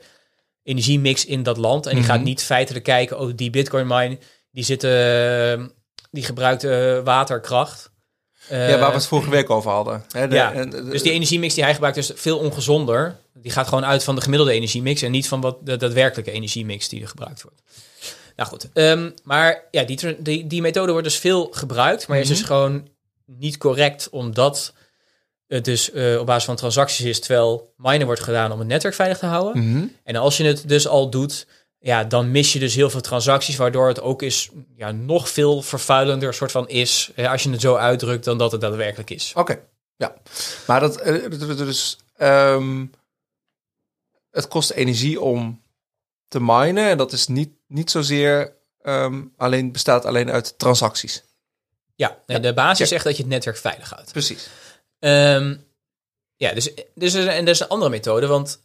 energiemix 0.64 1.26
in 1.26 1.44
dat 1.44 1.58
land. 1.58 1.86
En 1.86 1.96
die 1.96 2.04
Mhm. 2.04 2.12
gaat 2.12 2.24
niet 2.24 2.44
feitelijk 2.44 2.86
kijken, 2.86 3.20
oh, 3.20 3.32
die 3.36 3.50
bitcoin 3.50 3.88
mine, 3.88 4.18
die, 4.52 4.64
zit, 4.64 4.84
eh, 4.84 5.64
die 6.12 6.24
gebruikt 6.24 6.64
eh, 6.64 7.00
waterkracht. 7.04 7.90
Eh, 8.48 8.70
ja, 8.70 8.80
waar 8.80 8.90
we 8.90 8.96
het 8.96 9.06
vorige 9.06 9.30
week 9.30 9.50
over 9.50 9.72
hadden. 9.72 10.04
Hè, 10.12 10.28
de- 10.28 10.36
ja, 10.36 10.66
de- 10.66 10.84
dus 10.84 11.02
die 11.02 11.12
energiemix 11.12 11.54
die 11.54 11.64
hij 11.64 11.74
gebruikt 11.74 11.98
is 11.98 12.12
veel 12.16 12.38
ongezonder. 12.38 13.16
Die 13.34 13.52
gaat 13.52 13.68
gewoon 13.68 13.86
uit 13.86 14.04
van 14.04 14.16
de 14.16 14.22
gemiddelde 14.22 14.54
energiemix 14.54 15.02
en 15.02 15.12
niet 15.12 15.28
van 15.28 15.42
wat 15.42 15.58
de 15.66 15.78
daadwerkelijke 15.78 16.32
energiemix 16.32 16.90
die 16.90 17.02
er 17.02 17.08
gebruikt 17.08 17.42
wordt. 17.42 17.62
Nou 18.36 18.50
goed, 18.50 18.70
ehm, 18.74 19.10
maar 19.24 19.64
ja, 19.72 19.84
die, 19.84 20.22
die, 20.22 20.48
die 20.48 20.62
methode 20.62 20.92
wordt 20.92 21.08
dus 21.08 21.18
veel 21.18 21.48
gebruikt, 21.52 22.08
maar 22.08 22.20
is 22.20 22.28
dus 22.28 22.42
gewoon 22.42 22.88
niet 23.26 23.58
correct 23.58 24.10
omdat 24.10 24.74
het 25.48 25.66
dus 25.66 25.92
eh, 25.92 26.20
op 26.20 26.26
basis 26.26 26.44
van 26.46 26.56
transacties 26.56 27.06
is, 27.06 27.20
terwijl 27.20 27.74
minen 27.78 28.06
wordt 28.06 28.22
gedaan 28.24 28.52
om 28.52 28.60
het 28.60 28.68
netwerk 28.68 28.96
veilig 28.96 29.18
te 29.18 29.26
houden. 29.26 29.70
Mhm. 29.72 29.86
En 30.04 30.16
als 30.16 30.38
je 30.38 30.44
het 30.44 30.68
dus 30.68 30.88
al 30.88 31.10
doet, 31.10 31.48
ja, 31.84 32.04
dan 32.04 32.32
mis 32.32 32.54
je 32.54 32.60
dus 32.60 32.76
heel 32.76 32.90
veel 32.90 33.02
transacties, 33.02 33.56
waardoor 33.56 33.88
het 33.88 34.02
ook 34.02 34.22
is 34.22 34.50
ja, 34.76 34.92
nog 34.92 35.30
veel 35.30 35.62
vervuilender 35.62 36.34
soort 36.34 36.52
van 36.52 36.70
is, 36.70 37.12
als 37.16 37.44
je 37.44 37.50
het 37.50 37.62
zo 37.62 37.76
uitdrukt, 37.76 38.24
dan 38.24 38.38
dat 38.38 38.52
het 38.52 38.62
daadwerkelijk 38.62 39.10
is. 39.10 39.32
Oké, 39.36 39.60
ja. 39.96 40.14
Maar 40.68 40.80
dat, 40.80 41.02
eh, 41.02 41.30
dus, 41.58 41.98
ehm, 42.16 42.86
het 44.32 44.48
kost 44.48 44.70
energie 44.70 45.22
om 45.22 45.62
te 46.28 46.42
minen. 46.42 46.90
En 46.90 46.98
dat 46.98 47.12
is 47.12 47.28
niet, 47.28 47.52
niet 47.68 47.92
zozeer 47.92 48.60
ehm, 48.82 49.24
alleen, 49.38 49.72
bestaat 49.72 50.06
alleen 50.06 50.32
uit 50.32 50.60
transacties. 50.60 51.24
Ja, 51.96 52.18
nee, 52.26 52.40
de 52.40 52.54
basis 52.54 52.90
zegt 52.90 53.04
dat 53.04 53.16
je 53.16 53.24
het 53.24 53.32
netwerk 53.32 53.58
veilig 53.58 53.90
houdt. 53.90 54.12
Precies. 54.12 54.50
Ehm, 55.00 55.56
ja, 56.36 56.54
dus, 56.54 56.74
dus 56.96 57.14
en 57.14 57.46
dat 57.46 57.54
is 57.54 57.60
een 57.60 57.68
andere 57.68 57.92
methode, 57.92 58.28
want 58.28 58.64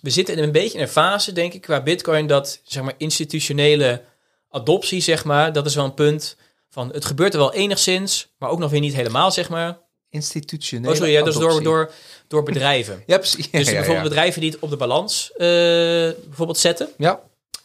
we 0.00 0.10
zitten 0.10 0.36
in 0.36 0.42
een 0.42 0.52
beetje 0.52 0.76
in 0.76 0.82
een 0.82 0.88
fase, 0.90 1.32
denk 1.32 1.52
ik, 1.52 1.60
qua 1.60 1.82
Bitcoin, 1.82 2.26
dat 2.26 2.60
zeg 2.62 2.82
maar 2.82 2.94
institutionele 2.96 4.02
adoptie, 4.50 5.00
zeg 5.00 5.24
maar, 5.24 5.52
dat 5.52 5.66
is 5.66 5.74
wel 5.74 5.84
een 5.84 5.94
punt 5.94 6.36
van 6.68 6.92
het 6.92 7.04
gebeurt 7.04 7.32
er 7.32 7.38
wel 7.38 7.54
enigszins, 7.54 8.32
maar 8.38 8.50
ook 8.50 8.58
nog 8.58 8.70
weer 8.70 8.80
niet 8.80 8.94
helemaal, 8.94 9.30
zeg 9.30 9.48
maar. 9.48 9.78
Institutionele 10.08 10.88
Oh, 10.88 10.96
sorry, 10.96 11.12
ja, 11.12 11.22
dus 11.22 11.34
door, 11.34 11.62
door, 11.62 11.90
door 12.28 12.42
bedrijven. 12.42 13.02
Ja, 13.06 13.18
precies. 13.18 13.48
Ja, 13.50 13.58
Dus 13.58 13.68
ja, 13.68 13.74
bijvoorbeeld 13.74 14.08
bedrijven 14.08 14.40
die 14.40 14.50
het 14.50 14.60
op 14.60 14.70
de 14.70 14.76
balans 14.76 15.32
eh, 15.32 15.38
bijvoorbeeld 16.26 16.58
zetten. 16.58 16.88
Ja. 16.96 17.20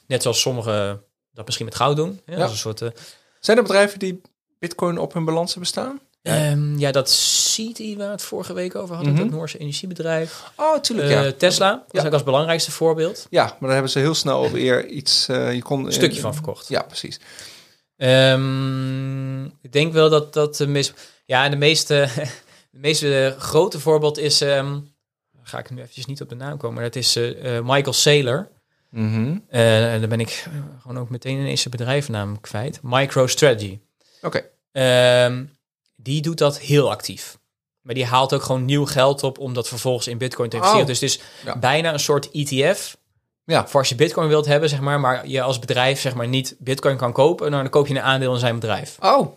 Net 0.08 0.22
zoals 0.22 0.42
sommigen 0.42 1.04
dat 1.34 1.46
misschien 1.46 1.66
met 1.66 1.76
goud 1.76 1.96
doen. 1.96 2.22
Ja, 2.26 2.36
Ja. 2.36 2.42
Als 2.42 2.52
een 2.52 2.58
soort, 2.58 2.82
eh, 2.82 2.90
Zijn 3.40 3.58
er 3.58 3.64
bedrijven 3.64 4.00
die 4.00 4.22
bitcoin 4.60 4.98
op 4.98 5.14
hun 5.14 5.26
balans 5.26 5.50
hebben 5.50 5.70
staan? 5.70 6.00
Ehm, 6.26 6.78
ja, 6.78 6.92
dat 6.92 7.10
CITI, 7.10 7.98
waar 7.98 8.12
het 8.12 8.22
vorige 8.22 8.54
week 8.54 8.76
over 8.76 8.96
hadden, 8.96 9.14
Mhm. 9.14 9.22
dat 9.24 9.32
Noorse 9.32 9.58
energiebedrijf. 9.58 10.44
Oh, 10.56 10.78
tuurlijk, 10.80 11.10
Eh, 11.10 11.24
ja. 11.24 11.32
Tesla, 11.32 11.70
dat 11.72 11.84
is 11.92 12.00
Ja. 12.02 12.08
ook 12.08 12.14
als 12.14 12.24
belangrijkste 12.24 12.72
voorbeeld. 12.72 13.28
Ja, 13.30 13.44
maar 13.44 13.58
daar 13.60 13.72
hebben 13.72 13.90
ze 13.92 14.00
heel 14.00 14.14
snel 14.14 14.52
weer 14.52 14.86
iets... 14.88 15.28
eh, 15.28 15.54
je 15.54 15.62
kon 15.62 15.86
Een 15.86 15.92
stukje 15.94 16.22
van 16.22 16.34
verkocht. 16.34 16.68
Ja, 16.68 16.82
precies. 16.82 17.20
Ehm, 17.98 19.44
ik 19.46 19.72
denk 19.72 19.94
wel 19.94 20.10
dat 20.10 20.34
dat 20.34 20.56
de 20.56 20.68
meest... 20.68 20.94
Ja, 21.26 21.50
de 21.50 21.56
meeste, 21.56 22.08
de 22.72 22.80
meeste 22.80 23.36
grote 23.40 23.80
voorbeeld 23.80 24.18
is... 24.18 24.42
ehm, 24.42 24.80
ga 25.44 25.60
ik 25.60 25.70
nu 25.70 25.78
eventjes 25.82 26.06
niet 26.06 26.22
op 26.22 26.30
de 26.30 26.36
naam 26.36 26.58
komen, 26.58 26.76
maar 26.76 26.84
dat 26.84 26.96
is 26.96 27.16
eh, 27.16 27.60
Michael 27.64 27.94
Saylor. 27.94 28.48
Mhm. 28.90 29.38
En 29.50 30.00
dan 30.00 30.10
ben 30.10 30.20
ik 30.20 30.48
gewoon 30.82 31.00
ook 31.00 31.10
meteen 31.10 31.38
ineens 31.38 31.62
zijn 31.62 31.76
bedrijfnaam 31.78 32.42
kwijt. 32.42 32.80
MicroStrategy. 32.82 33.80
Oké. 34.22 34.44
Die 36.06 36.22
doet 36.22 36.38
dat 36.38 36.60
heel 36.60 36.92
actief. 36.92 37.38
Maar 37.82 37.94
die 37.96 38.06
haalt 38.06 38.34
ook 38.34 38.42
gewoon 38.44 38.66
nieuw 38.66 38.86
geld 38.86 39.24
op 39.24 39.38
om 39.40 39.54
dat 39.54 39.68
vervolgens 39.68 40.08
in 40.08 40.18
bitcoin 40.18 40.50
te 40.50 40.56
investeren. 40.56 40.86
Oh. 40.86 40.92
Dus 40.92 41.00
het 41.02 41.10
is 41.10 41.20
Ja. 41.46 41.58
bijna 41.58 41.94
een 41.94 42.00
soort 42.00 42.30
ETF. 42.32 42.98
Ja. 43.44 43.68
Voor 43.68 43.80
als 43.80 43.90
je 43.90 43.96
bitcoin 43.96 44.28
wilt 44.28 44.46
hebben, 44.46 44.70
zeg 44.70 44.80
maar, 44.80 45.00
maar 45.00 45.28
je 45.28 45.42
als 45.42 45.60
bedrijf 45.60 46.00
zeg 46.00 46.14
maar 46.16 46.28
niet 46.28 46.56
bitcoin 46.60 46.98
kan 46.98 47.12
kopen, 47.14 47.50
nou, 47.50 47.62
dan 47.62 47.72
koop 47.72 47.88
je 47.88 47.94
een 47.96 48.02
aandeel 48.02 48.34
in 48.34 48.40
zijn 48.40 48.56
bedrijf. 48.60 48.98
Oh. 49.00 49.36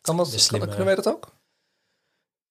Kan 0.00 0.16
dat, 0.16 0.30
kan, 0.30 0.38
slimme- 0.38 0.66
kunnen 0.66 0.84
wij 0.86 0.94
dat 0.94 1.08
ook? 1.08 1.32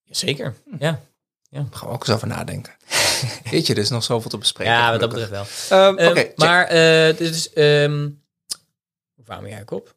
Zeker. 0.10 0.56
Hm. 0.70 0.76
Ja, 0.80 1.02
Daar 1.50 1.66
gaan 1.72 1.88
we 1.88 1.94
ook 1.94 2.08
eens 2.08 2.16
over 2.16 2.28
nadenken. 2.28 2.74
Weet 3.52 3.68
je, 3.68 3.74
er 3.74 3.80
is 3.80 3.90
nog 3.90 4.04
zoveel 4.04 4.30
te 4.30 4.38
bespreken. 4.38 4.74
ja 4.74 4.92
wat 4.92 5.00
dat 5.00 5.10
betreft 5.10 5.30
wel. 5.32 5.46
Ehm, 5.70 5.98
Ehm, 5.98 6.10
Oké, 6.10 6.20
check. 6.20 6.38
maar 6.38 6.66
eh 6.68 7.18
dus, 7.18 7.50
hoe 7.54 9.24
kwamen 9.24 9.44
we 9.44 9.50
eigenlijk 9.56 9.72
op? 9.72 9.96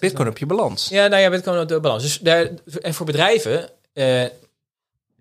Bitcoin 0.00 0.28
op 0.28 0.38
je 0.38 0.46
balans. 0.46 0.88
Ja, 0.88 1.06
nou 1.06 1.22
ja, 1.22 1.30
Bitcoin 1.30 1.60
op 1.60 1.68
de 1.68 1.80
balans. 1.80 2.02
Dus 2.02 2.18
daar, 2.18 2.50
en 2.80 2.94
voor 2.94 3.06
bedrijven 3.06 3.70
eh, 3.92 4.22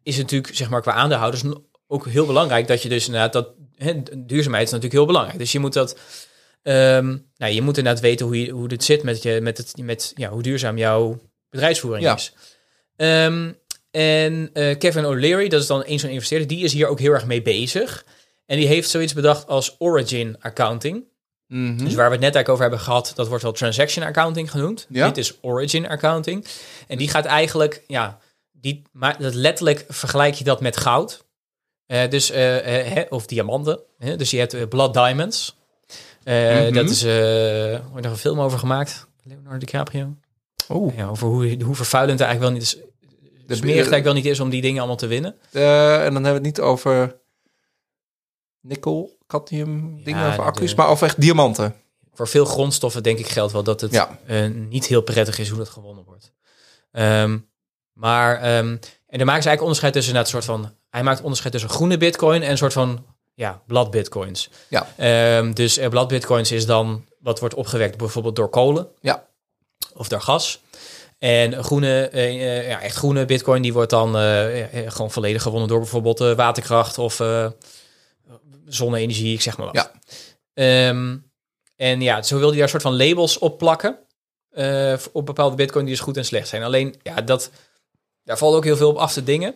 is 0.03 0.17
het 0.17 0.17
natuurlijk, 0.17 0.55
zeg 0.55 0.69
maar, 0.69 0.81
qua 0.81 0.93
aandeelhouders 0.93 1.43
ook 1.87 2.05
heel 2.07 2.25
belangrijk 2.25 2.67
dat 2.67 2.83
je 2.83 2.89
dus 2.89 3.05
inderdaad 3.05 3.33
dat 3.33 3.47
duurzaamheid 4.17 4.65
is 4.65 4.71
natuurlijk 4.71 4.93
heel 4.93 5.05
belangrijk. 5.05 5.39
Dus 5.39 5.51
je 5.51 5.59
moet 5.59 5.73
dat, 5.73 5.97
ehm, 6.63 7.17
nou, 7.37 7.53
je 7.53 7.61
moet 7.61 7.77
inderdaad 7.77 8.01
weten 8.01 8.25
hoe 8.25 8.41
je 8.41 8.51
hoe 8.51 8.67
dit 8.67 8.83
zit 8.83 9.03
met 9.03 9.23
je, 9.23 9.39
met 9.41 9.57
het, 9.57 9.77
met 9.77 10.11
ja, 10.15 10.29
hoe 10.29 10.41
duurzaam 10.41 10.77
jouw 10.77 11.19
bedrijfsvoering 11.49 12.05
Ja. 12.05 12.15
is. 12.15 12.33
Ehm, 12.95 13.51
en 13.91 14.49
eh, 14.53 14.77
Kevin 14.77 15.05
O'Leary, 15.05 15.47
dat 15.47 15.61
is 15.61 15.67
dan 15.67 15.83
een 15.85 15.99
zo'n 15.99 16.09
investeerder, 16.09 16.47
die 16.47 16.63
is 16.63 16.73
hier 16.73 16.87
ook 16.87 16.99
heel 16.99 17.11
erg 17.11 17.25
mee 17.25 17.41
bezig. 17.41 18.05
En 18.45 18.57
die 18.57 18.67
heeft 18.67 18.89
zoiets 18.89 19.13
bedacht 19.13 19.47
als 19.47 19.75
origin 19.77 20.35
accounting. 20.39 21.03
Mhm. 21.49 21.77
Dus 21.83 21.93
waar 21.93 22.05
we 22.05 22.15
het 22.15 22.21
net 22.21 22.35
eigenlijk 22.35 22.49
over 22.49 22.61
hebben 22.61 22.79
gehad, 22.79 23.11
dat 23.15 23.27
wordt 23.27 23.43
wel 23.43 23.51
transaction 23.51 24.05
accounting 24.05 24.51
genoemd. 24.51 24.85
Ja. 24.89 25.07
Dit 25.07 25.17
is 25.17 25.37
origin 25.41 25.87
accounting. 25.87 26.45
En 26.87 26.97
die 26.97 27.09
gaat 27.09 27.25
eigenlijk, 27.25 27.83
ja, 27.87 28.19
die, 28.51 28.81
maar 28.91 29.21
dat 29.21 29.33
letterlijk 29.33 29.85
vergelijk 29.87 30.33
je 30.33 30.43
dat 30.43 30.61
met 30.61 30.77
goud. 30.77 31.25
Eh, 31.85 32.09
dus, 32.09 32.31
eh, 32.31 32.97
eh, 32.97 33.05
of 33.09 33.25
diamanten. 33.25 33.79
Dus 33.97 34.31
je 34.31 34.37
hebt 34.37 34.69
blood 34.69 34.93
diamonds. 34.93 35.57
Mhm. 36.23 36.73
Dat 36.73 36.89
is, 36.89 37.03
er 37.03 37.81
wordt 37.89 38.03
nog 38.03 38.13
een 38.13 38.19
film 38.19 38.39
over 38.39 38.59
gemaakt. 38.59 39.07
Leonardo 39.23 39.57
DiCaprio. 39.57 40.15
Oeh. 40.69 40.97
Ja, 40.97 41.07
over 41.07 41.27
hoe, 41.27 41.63
hoe 41.63 41.75
vervuilend 41.75 42.19
het 42.19 42.27
eigenlijk 42.27 42.39
wel 42.39 42.51
niet 42.51 42.61
is. 42.61 42.77
De- 43.45 43.55
smerig 43.55 43.75
eigenlijk 43.75 44.03
wel 44.03 44.13
niet 44.13 44.25
is 44.25 44.39
om 44.39 44.49
die 44.49 44.61
dingen 44.61 44.77
allemaal 44.77 44.97
te 44.97 45.07
winnen. 45.07 45.35
En 45.51 46.13
dan 46.13 46.23
hebben 46.23 46.23
we 46.23 46.29
het 46.29 46.41
niet 46.41 46.59
over 46.59 47.19
nikkel, 48.61 49.17
cadmium, 49.29 50.03
dingen 50.03 50.21
Ja, 50.25 50.35
de- 50.35 50.41
accu's, 50.41 50.75
maar 50.75 50.87
over 50.87 51.07
echt 51.07 51.21
diamanten. 51.21 51.75
Voor 52.13 52.27
veel 52.27 52.45
grondstoffen 52.45 53.03
denk 53.03 53.19
ik 53.19 53.27
geldt 53.27 53.51
wel 53.53 53.63
dat 53.63 53.81
het 53.81 53.91
Ja. 53.91 54.19
eh, 54.25 54.45
niet 54.69 54.85
heel 54.85 55.01
prettig 55.01 55.39
is 55.39 55.49
hoe 55.49 55.57
dat 55.57 55.69
gewonnen 55.69 56.03
wordt. 56.03 56.31
Ehm, 56.91 57.37
maar, 57.93 58.35
ehm, 58.41 58.67
en 59.07 59.17
daar 59.17 59.25
maken 59.25 59.43
ze 59.43 59.47
eigenlijk 59.49 59.61
onderscheid 59.61 59.93
tussen 59.93 60.15
een 60.15 60.25
soort 60.25 60.45
van, 60.45 60.71
hij 60.89 61.03
maakt 61.03 61.21
onderscheid 61.21 61.51
tussen 61.53 61.69
groene 61.69 61.97
bitcoin 61.97 62.41
en 62.41 62.51
een 62.51 62.57
soort 62.57 62.73
van, 62.73 63.05
ja, 63.33 63.61
blad 63.67 63.91
bitcoins. 63.91 64.49
Ja. 64.69 64.87
Ehm, 64.97 65.53
dus 65.53 65.77
eh, 65.77 65.89
blad 65.89 66.07
bitcoins 66.07 66.51
is 66.51 66.65
dan 66.65 67.05
wat 67.19 67.39
wordt 67.39 67.55
opgewekt 67.55 67.97
bijvoorbeeld 67.97 68.35
door 68.35 68.49
kolen. 68.49 68.87
Ja. 69.01 69.25
Of 69.93 70.07
door 70.07 70.21
gas. 70.21 70.61
En 71.17 71.63
groene, 71.63 72.07
eh, 72.07 72.57
eh, 72.57 72.67
ja, 72.67 72.81
echt 72.81 72.95
groene 72.95 73.25
bitcoin, 73.25 73.61
die 73.61 73.73
wordt 73.73 73.89
dan 73.89 74.15
eh, 74.15 74.85
eh, 74.85 74.91
gewoon 74.91 75.11
volledig 75.11 75.41
gewonnen 75.41 75.67
door 75.69 75.79
bijvoorbeeld 75.79 76.21
eh, 76.21 76.33
waterkracht 76.33 76.97
of 76.97 77.19
eh, 77.19 77.47
zonne-energie, 78.69 79.33
ik 79.33 79.41
zeg 79.41 79.57
maar 79.57 79.65
wat. 79.65 79.75
Ja. 79.75 79.91
Ehm, 80.53 81.17
en 81.75 82.01
ja, 82.01 82.21
zo 82.21 82.39
wil 82.39 82.49
hij 82.49 82.57
daar 82.59 82.69
soort 82.69 82.81
van 82.81 82.97
labels 82.97 83.37
op 83.37 83.57
plakken. 83.57 83.99
eh, 84.49 84.93
op 85.11 85.25
bepaalde 85.25 85.55
bitcoin 85.55 85.85
die 85.85 85.93
dus 85.93 86.03
goed 86.03 86.17
en 86.17 86.25
slecht 86.25 86.47
zijn. 86.47 86.63
Alleen, 86.63 86.95
ja, 87.03 87.21
dat, 87.21 87.49
daar 88.23 88.37
valt 88.37 88.55
ook 88.55 88.63
heel 88.63 88.77
veel 88.77 88.89
op 88.89 88.97
af 88.97 89.13
te 89.13 89.23
dingen. 89.23 89.55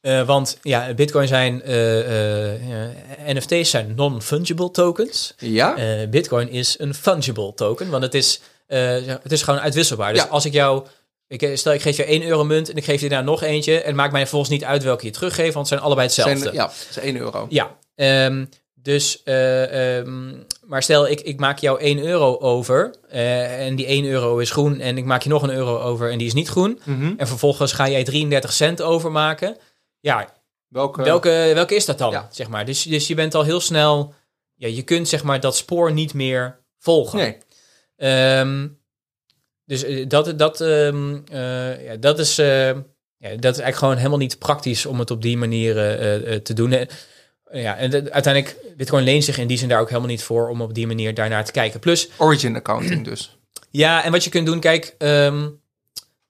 Eh, 0.00 0.26
want 0.26 0.58
ja, 0.62 0.94
bitcoin 0.94 1.28
zijn, 1.28 1.62
eh, 1.62 3.34
NFT's 3.34 3.70
zijn 3.70 3.94
non-fungible 3.94 4.70
tokens. 4.70 5.34
Ja? 5.38 6.06
Bitcoin 6.08 6.48
is 6.48 6.78
een 6.78 6.94
fungible 6.94 7.54
token, 7.54 7.90
want 7.90 8.02
het 8.02 8.14
is, 8.14 8.40
het 8.66 9.32
is 9.32 9.42
gewoon 9.42 9.60
uitwisselbaar. 9.60 10.12
Dus 10.12 10.22
Ja. 10.22 10.28
als 10.28 10.44
ik 10.44 10.52
jou, 10.52 10.86
ik, 11.28 11.56
stel 11.56 11.72
ik 11.72 11.82
geef 11.82 11.96
je 11.96 12.04
1 12.04 12.22
euro 12.22 12.44
munt 12.44 12.70
en 12.70 12.76
ik 12.76 12.84
geef 12.84 13.00
je 13.00 13.08
daar 13.08 13.24
nog 13.24 13.42
eentje. 13.42 13.80
En 13.80 13.86
het 13.86 13.96
maakt 13.96 14.12
mij 14.12 14.26
volgens 14.26 14.50
niet 14.50 14.64
uit 14.64 14.82
welke 14.82 15.06
je 15.06 15.12
teruggeeft, 15.12 15.54
want 15.54 15.56
het 15.56 15.68
zijn 15.68 15.80
allebei 15.80 16.06
hetzelfde. 16.06 16.38
Zijn, 16.38 16.54
ja, 16.54 16.70
is 16.90 16.98
1 16.98 17.16
euro. 17.16 17.46
Ja, 17.48 17.76
ehm, 17.94 18.44
dus, 18.74 19.22
eh, 19.22 19.98
ehm, 19.98 20.34
maar 20.66 20.82
stel 20.82 21.08
ik, 21.08 21.20
ik 21.20 21.40
maak 21.40 21.58
jou 21.58 21.80
1 21.80 21.98
euro 21.98 22.38
over 22.38 22.94
eh, 23.08 23.66
en 23.66 23.76
die 23.76 23.90
1 23.90 24.04
euro 24.04 24.38
is 24.38 24.50
groen 24.50 24.80
en 24.80 24.98
ik 24.98 25.04
maak 25.04 25.22
je 25.22 25.28
nog 25.28 25.42
een 25.42 25.54
euro 25.54 25.78
over 25.78 26.10
en 26.10 26.18
die 26.18 26.26
is 26.26 26.34
niet 26.34 26.48
groen. 26.48 26.80
Mhm. 26.84 27.12
En 27.16 27.26
vervolgens 27.26 27.72
ga 27.72 27.88
jij 27.88 28.04
33 28.04 28.52
cent 28.52 28.82
overmaken. 28.82 29.56
Ja, 30.00 30.34
Welke? 30.68 31.02
welke, 31.02 31.50
welke 31.54 31.74
is 31.74 31.84
dat 31.84 31.98
dan? 31.98 32.10
Ja. 32.10 32.28
Zeg 32.30 32.48
maar. 32.48 32.64
dus, 32.64 32.82
dus 32.82 33.06
je 33.06 33.14
bent 33.14 33.34
al 33.34 33.44
heel 33.44 33.60
snel, 33.60 34.14
ja, 34.54 34.68
je 34.68 34.82
kunt 34.82 35.08
zeg 35.08 35.22
maar 35.22 35.40
dat 35.40 35.56
spoor 35.56 35.92
niet 35.92 36.14
meer 36.14 36.58
volgen. 36.78 37.18
Nee. 37.18 37.38
Ehm, 37.96 38.68
dus 39.66 39.82
eh, 39.84 40.08
dat, 40.08 40.38
dat, 40.38 40.60
ehm, 40.60 41.16
eh, 41.32 41.84
ja, 41.84 41.96
dat, 41.96 42.18
is, 42.18 42.38
eh, 42.38 42.66
ja, 42.66 42.74
dat 43.18 43.30
is 43.30 43.42
eigenlijk 43.42 43.76
gewoon 43.76 43.96
helemaal 43.96 44.18
niet 44.18 44.38
praktisch 44.38 44.86
om 44.86 44.98
het 44.98 45.10
op 45.10 45.22
die 45.22 45.36
manier 45.36 45.74
te 46.42 46.52
doen. 46.54 46.70
Ja, 47.52 47.76
en 47.76 47.90
de- 47.90 48.12
uiteindelijk, 48.12 48.56
Bitcoin 48.76 49.04
leent 49.04 49.24
zich 49.24 49.38
in 49.38 49.46
die 49.46 49.58
zin 49.58 49.68
daar 49.68 49.80
ook 49.80 49.88
helemaal 49.88 50.08
niet 50.10 50.22
voor 50.22 50.48
om 50.48 50.60
op 50.60 50.74
die 50.74 50.86
manier 50.86 51.14
daarnaar 51.14 51.44
te 51.44 51.52
kijken. 51.52 51.80
Plus, 51.80 52.08
Origin 52.18 52.56
accounting 52.56 53.04
dus. 53.04 53.38
ja, 53.70 54.04
en 54.04 54.12
wat 54.12 54.24
je 54.24 54.30
kunt 54.30 54.46
doen, 54.46 54.60
kijk, 54.60 54.94
ehm, 54.98 55.48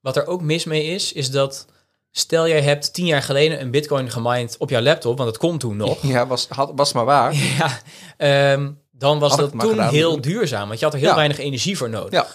wat 0.00 0.16
er 0.16 0.26
ook 0.26 0.42
mis 0.42 0.64
mee 0.64 0.84
is, 0.84 1.12
is 1.12 1.30
dat 1.30 1.66
stel 2.10 2.48
jij 2.48 2.60
hebt 2.62 2.92
tien 2.94 3.06
jaar 3.06 3.22
geleden 3.22 3.60
een 3.60 3.70
Bitcoin 3.70 4.10
gemined 4.10 4.56
op 4.58 4.70
jouw 4.70 4.80
laptop, 4.82 5.16
want 5.18 5.28
dat 5.30 5.38
kon 5.38 5.58
toen 5.58 5.76
nog. 5.76 6.02
Ja, 6.12 6.26
was, 6.26 6.46
had, 6.48 6.72
was 6.74 6.92
maar 6.92 7.04
waar. 7.04 7.34
Ja, 7.58 7.80
ehm, 8.16 8.70
dan 8.90 9.18
was 9.18 9.30
Had 9.30 9.40
dat 9.40 9.50
toen 9.50 9.70
gedaan, 9.70 9.92
heel 9.92 10.20
duurzaam, 10.20 10.66
want 10.68 10.78
je 10.78 10.84
had 10.84 10.94
er 10.94 11.00
heel 11.00 11.08
Ja. 11.10 11.14
weinig 11.14 11.38
energie 11.38 11.76
voor 11.76 11.90
nodig. 11.90 12.12
Ja. 12.12 12.26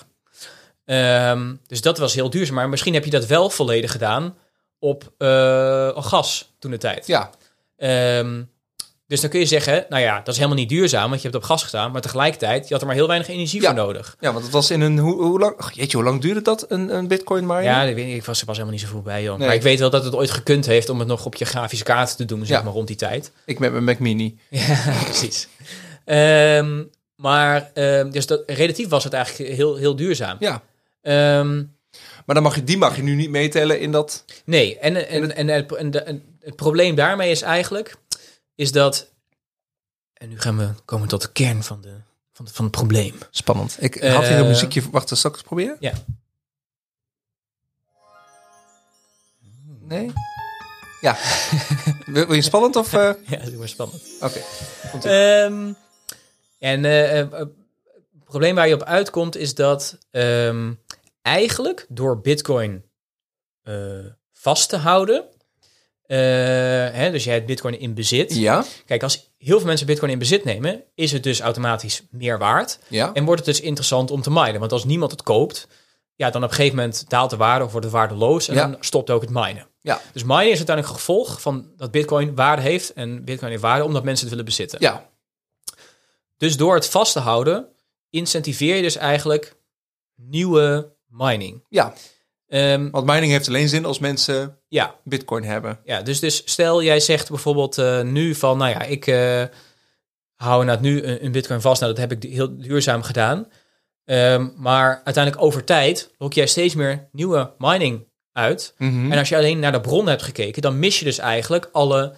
Ehm, 0.92 1.54
dus 1.68 1.82
dat 1.82 1.98
was 1.98 2.14
heel 2.14 2.30
duurzaam. 2.30 2.56
Maar 2.56 2.70
misschien 2.70 2.94
heb 2.94 3.06
je 3.06 3.12
dat 3.12 3.26
wel 3.26 3.50
volledig 3.50 3.92
gedaan 3.92 4.36
op 4.80 5.12
eh, 5.18 6.04
gas 6.04 6.54
toen 6.60 6.72
de 6.72 6.78
tijd. 6.78 7.08
Ja, 7.08 7.30
Ehm, 7.78 8.42
dus 9.08 9.22
dan 9.22 9.30
kun 9.30 9.40
je 9.40 9.46
zeggen, 9.46 9.86
nou 9.90 10.02
ja, 10.02 10.18
dat 10.18 10.28
is 10.28 10.36
helemaal 10.36 10.58
niet 10.58 10.70
duurzaam, 10.70 11.10
want 11.10 11.22
je 11.22 11.28
hebt 11.30 11.44
op 11.44 11.50
gas 11.50 11.64
gedaan. 11.64 11.92
Maar 11.92 12.02
tegelijkertijd, 12.02 12.64
je 12.68 12.72
had 12.74 12.82
er 12.82 12.88
maar 12.88 12.96
heel 12.96 13.08
weinig 13.08 13.28
energie 13.30 13.62
Ja. 13.62 13.68
voor 13.68 13.76
nodig. 13.76 14.16
ja 14.20 14.32
want 14.32 14.44
het 14.44 14.54
was 14.54 14.72
in 14.72 14.82
een... 14.82 14.98
Hoe, 14.98 15.24
hoe 15.24 15.40
lang... 15.40 15.56
Jeetje, 15.74 15.98
hoe 15.98 16.06
lang 16.06 16.22
duurde 16.22 16.42
dat, 16.42 16.66
een, 16.70 16.96
een 16.96 17.08
bitcoin 17.08 17.46
miner? 17.46 17.64
Ja, 17.64 17.86
dat 17.86 17.94
weet 17.94 18.08
ik, 18.08 18.14
ik 18.16 18.26
was 18.26 18.40
er 18.40 18.46
pas 18.46 18.56
helemaal 18.58 18.78
niet 18.78 18.86
zo 18.88 18.92
veel 18.94 19.02
bij, 19.02 19.24
joh. 19.24 19.38
Nee. 19.38 19.48
Maar 19.48 19.56
ik 19.56 19.62
weet 19.62 19.80
wel 19.80 19.90
dat 19.90 20.04
het 20.04 20.16
ooit 20.16 20.32
gekund 20.32 20.66
heeft 20.66 20.90
om 20.90 21.00
het 21.00 21.08
nog 21.08 21.26
op 21.26 21.36
je 21.36 21.46
grafische 21.46 21.84
kaart 21.84 22.18
te 22.18 22.26
doen, 22.26 22.46
zeg 22.46 22.58
Ja. 22.58 22.64
maar, 22.64 22.74
rond 22.74 22.88
die 22.88 22.96
tijd. 22.96 23.32
Ik 23.46 23.60
met 23.60 23.72
mijn 23.72 23.84
Mac 23.84 24.00
Mini. 24.00 24.38
Ja, 24.50 25.02
precies. 25.04 25.48
Ehm, 26.06 26.84
maar 27.16 27.72
dus 28.12 28.26
dat, 28.26 28.44
relatief 28.46 28.88
was 28.90 29.04
het 29.04 29.14
eigenlijk 29.14 29.54
heel, 29.56 29.76
heel 29.76 29.96
duurzaam. 29.96 30.38
Ja. 30.40 30.62
Ehm, 31.02 31.64
Maar 32.26 32.36
dan 32.36 32.44
mag 32.44 32.56
je, 32.56 32.64
die 32.64 32.78
mag 32.78 32.96
je 32.96 33.04
nu 33.04 33.16
niet 33.16 33.30
meetellen 33.30 33.80
in 33.80 33.92
dat... 33.92 34.26
nee, 34.46 34.80
en, 34.80 35.08
en, 35.08 35.36
en, 35.36 35.48
het, 35.48 35.72
en, 35.76 35.92
de- 35.92 36.00
en 36.02 36.38
het 36.40 36.56
probleem 36.56 36.96
daarmee 36.96 37.32
is 37.32 37.42
eigenlijk, 37.42 37.96
is 38.56 38.72
dat, 38.72 39.12
en 40.14 40.30
nu 40.30 40.40
gaan 40.40 40.58
we 40.58 40.70
komen 40.86 41.08
tot 41.08 41.22
de 41.22 41.32
kern 41.32 41.64
van, 41.64 41.82
de, 41.82 41.96
van, 42.34 42.46
de, 42.46 42.52
van 42.54 42.66
het 42.66 42.74
probleem. 42.74 43.16
Spannend. 43.30 43.78
Ik 43.80 43.96
Eh, 43.96 44.14
had 44.14 44.28
hier 44.28 44.38
een 44.38 44.48
muziekje... 44.48 44.90
Wacht, 44.92 45.10
zal 45.18 45.30
ik 45.30 45.36
het 45.36 45.46
proberen? 45.46 45.78
Ja. 45.80 45.94
Nee? 49.80 50.12
Ja. 51.02 51.18
wil, 52.06 52.34
je 52.34 52.42
spannend 52.42 52.76
of... 52.76 52.94
eh? 52.94 53.12
Ja, 53.30 53.40
is 53.40 53.52
maar 53.52 53.68
spannend. 53.70 54.02
Oké. 54.22 54.40
Ehm, 55.10 55.74
en 56.60 56.86
eh, 56.86 57.20
eh, 57.20 57.30
het 57.32 57.50
probleem 58.26 58.56
waar 58.56 58.68
je 58.68 58.74
op 58.74 58.84
uitkomt 58.84 59.36
is 59.36 59.56
dat 59.56 59.98
ehm, 60.12 60.74
eigenlijk 61.22 61.86
door 61.90 62.22
Bitcoin 62.22 62.84
eh, 63.62 63.76
vast 64.34 64.70
te 64.70 64.76
houden, 64.78 65.26
eh, 66.06 66.18
hè, 66.98 67.12
dus 67.12 67.24
jij 67.24 67.34
hebt 67.34 67.46
Bitcoin 67.46 67.80
in 67.80 67.94
bezit. 67.94 68.36
ja, 68.36 68.64
Kijk, 68.86 69.04
als 69.04 69.32
heel 69.38 69.58
veel 69.58 69.68
mensen 69.68 69.86
Bitcoin 69.88 70.12
in 70.12 70.20
bezit 70.20 70.44
nemen, 70.44 70.84
is 70.96 71.12
het 71.12 71.24
dus 71.24 71.40
automatisch 71.40 72.02
meer 72.12 72.38
waard. 72.38 72.80
ja. 72.88 73.14
En 73.14 73.26
wordt 73.26 73.46
het 73.46 73.56
dus 73.56 73.66
interessant 73.66 74.12
om 74.12 74.22
te 74.22 74.32
minen. 74.32 74.60
Want 74.60 74.72
als 74.72 74.84
niemand 74.86 75.12
het 75.12 75.24
koopt, 75.24 75.68
ja, 76.16 76.30
dan 76.30 76.44
op 76.44 76.50
een 76.50 76.56
gegeven 76.56 76.78
moment 76.78 77.10
daalt 77.10 77.30
de 77.30 77.38
waarde 77.38 77.66
of 77.66 77.72
wordt 77.72 77.86
het 77.86 77.96
waardeloos 77.96 78.48
en 78.48 78.56
Ja. 78.56 78.68
dan 78.68 78.78
stopt 78.80 79.10
ook 79.10 79.22
het 79.22 79.30
minen. 79.30 79.68
Ja. 79.82 80.02
Dus 80.14 80.24
mining 80.24 80.52
is 80.52 80.58
uiteindelijk 80.58 80.88
een 80.88 81.00
gevolg 81.00 81.42
van 81.42 81.72
dat 81.78 81.92
Bitcoin 81.92 82.36
waarde 82.36 82.62
heeft 82.62 82.94
en 82.94 83.24
Bitcoin 83.26 83.52
heeft 83.52 83.64
waarde 83.64 83.84
omdat 83.84 84.04
mensen 84.04 84.22
het 84.26 84.30
willen 84.30 84.46
bezitten. 84.50 84.80
Ja, 84.82 85.10
Dus 86.38 86.58
door 86.58 86.74
het 86.76 86.88
vast 86.88 87.14
te 87.14 87.20
houden, 87.20 87.68
incentiveer 88.10 88.76
je 88.76 88.82
dus 88.82 88.96
eigenlijk 88.96 89.56
nieuwe 90.16 90.96
mining. 91.12 91.66
ja. 91.70 91.94
Ehm, 92.48 92.90
Want 92.90 93.06
mining 93.06 93.32
heeft 93.32 93.48
alleen 93.48 93.70
zin 93.70 93.86
als 93.86 94.00
mensen 94.00 94.58
ja, 94.68 94.96
bitcoin 95.04 95.44
hebben. 95.44 95.80
ja, 95.84 96.02
dus, 96.02 96.20
dus 96.20 96.42
stel 96.46 96.84
jij 96.84 97.00
zegt 97.00 97.30
bijvoorbeeld 97.30 97.78
eh, 97.78 98.02
nu 98.02 98.36
van, 98.36 98.58
nou 98.58 98.72
ja, 98.72 98.82
ik 98.82 99.08
eh, 99.08 99.44
hou 100.36 100.66
nou 100.66 100.80
nu 100.82 101.04
een, 101.04 101.26
een 101.26 101.32
bitcoin 101.32 101.62
vast. 101.62 101.82
Nou, 101.82 101.94
dat 101.94 102.10
heb 102.10 102.24
ik 102.24 102.32
heel 102.32 102.58
duurzaam 102.58 103.04
gedaan. 103.04 103.48
Ehm, 104.06 104.48
maar 104.56 105.02
uiteindelijk 105.04 105.44
over 105.44 105.64
tijd 105.64 106.12
lok 106.18 106.34
jij 106.34 106.48
steeds 106.48 106.76
meer 106.76 107.08
nieuwe 107.12 107.54
mining 107.58 108.08
uit. 108.32 108.74
Mhm. 108.78 109.12
En 109.12 109.18
als 109.18 109.30
je 109.30 109.38
alleen 109.38 109.60
naar 109.60 109.72
de 109.72 109.82
bron 109.82 110.08
hebt 110.08 110.24
gekeken, 110.24 110.62
dan 110.62 110.80
mis 110.80 111.00
je 111.00 111.06
dus 111.06 111.18
eigenlijk 111.18 111.70
alle 111.72 112.16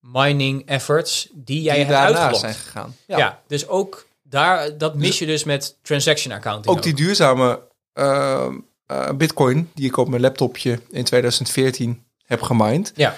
mining 0.00 0.66
efforts 0.66 1.28
die 1.32 1.62
jij 1.62 1.74
die 1.74 1.84
hebt 1.84 1.98
uitgelokt. 1.98 2.38
zijn 2.38 2.54
gegaan. 2.54 2.96
Ja. 3.06 3.42
dus 3.46 3.68
ook 3.68 4.06
daar, 4.22 4.78
dat 4.78 4.94
mis 4.94 5.18
je 5.18 5.26
dus 5.26 5.44
met 5.44 5.78
transaction 5.82 6.34
accounting. 6.34 6.76
Ook 6.76 6.82
die 6.82 6.94
duurzame 6.94 7.60
eh, 7.96 8.46
eh, 8.86 9.10
bitcoin 9.10 9.70
die 9.74 9.86
ik 9.86 9.96
op 9.96 10.08
mijn 10.08 10.22
laptopje 10.22 10.80
in 10.90 11.04
2014 11.04 12.02
heb 12.24 12.42
gemined, 12.42 12.92
Ja, 12.94 13.16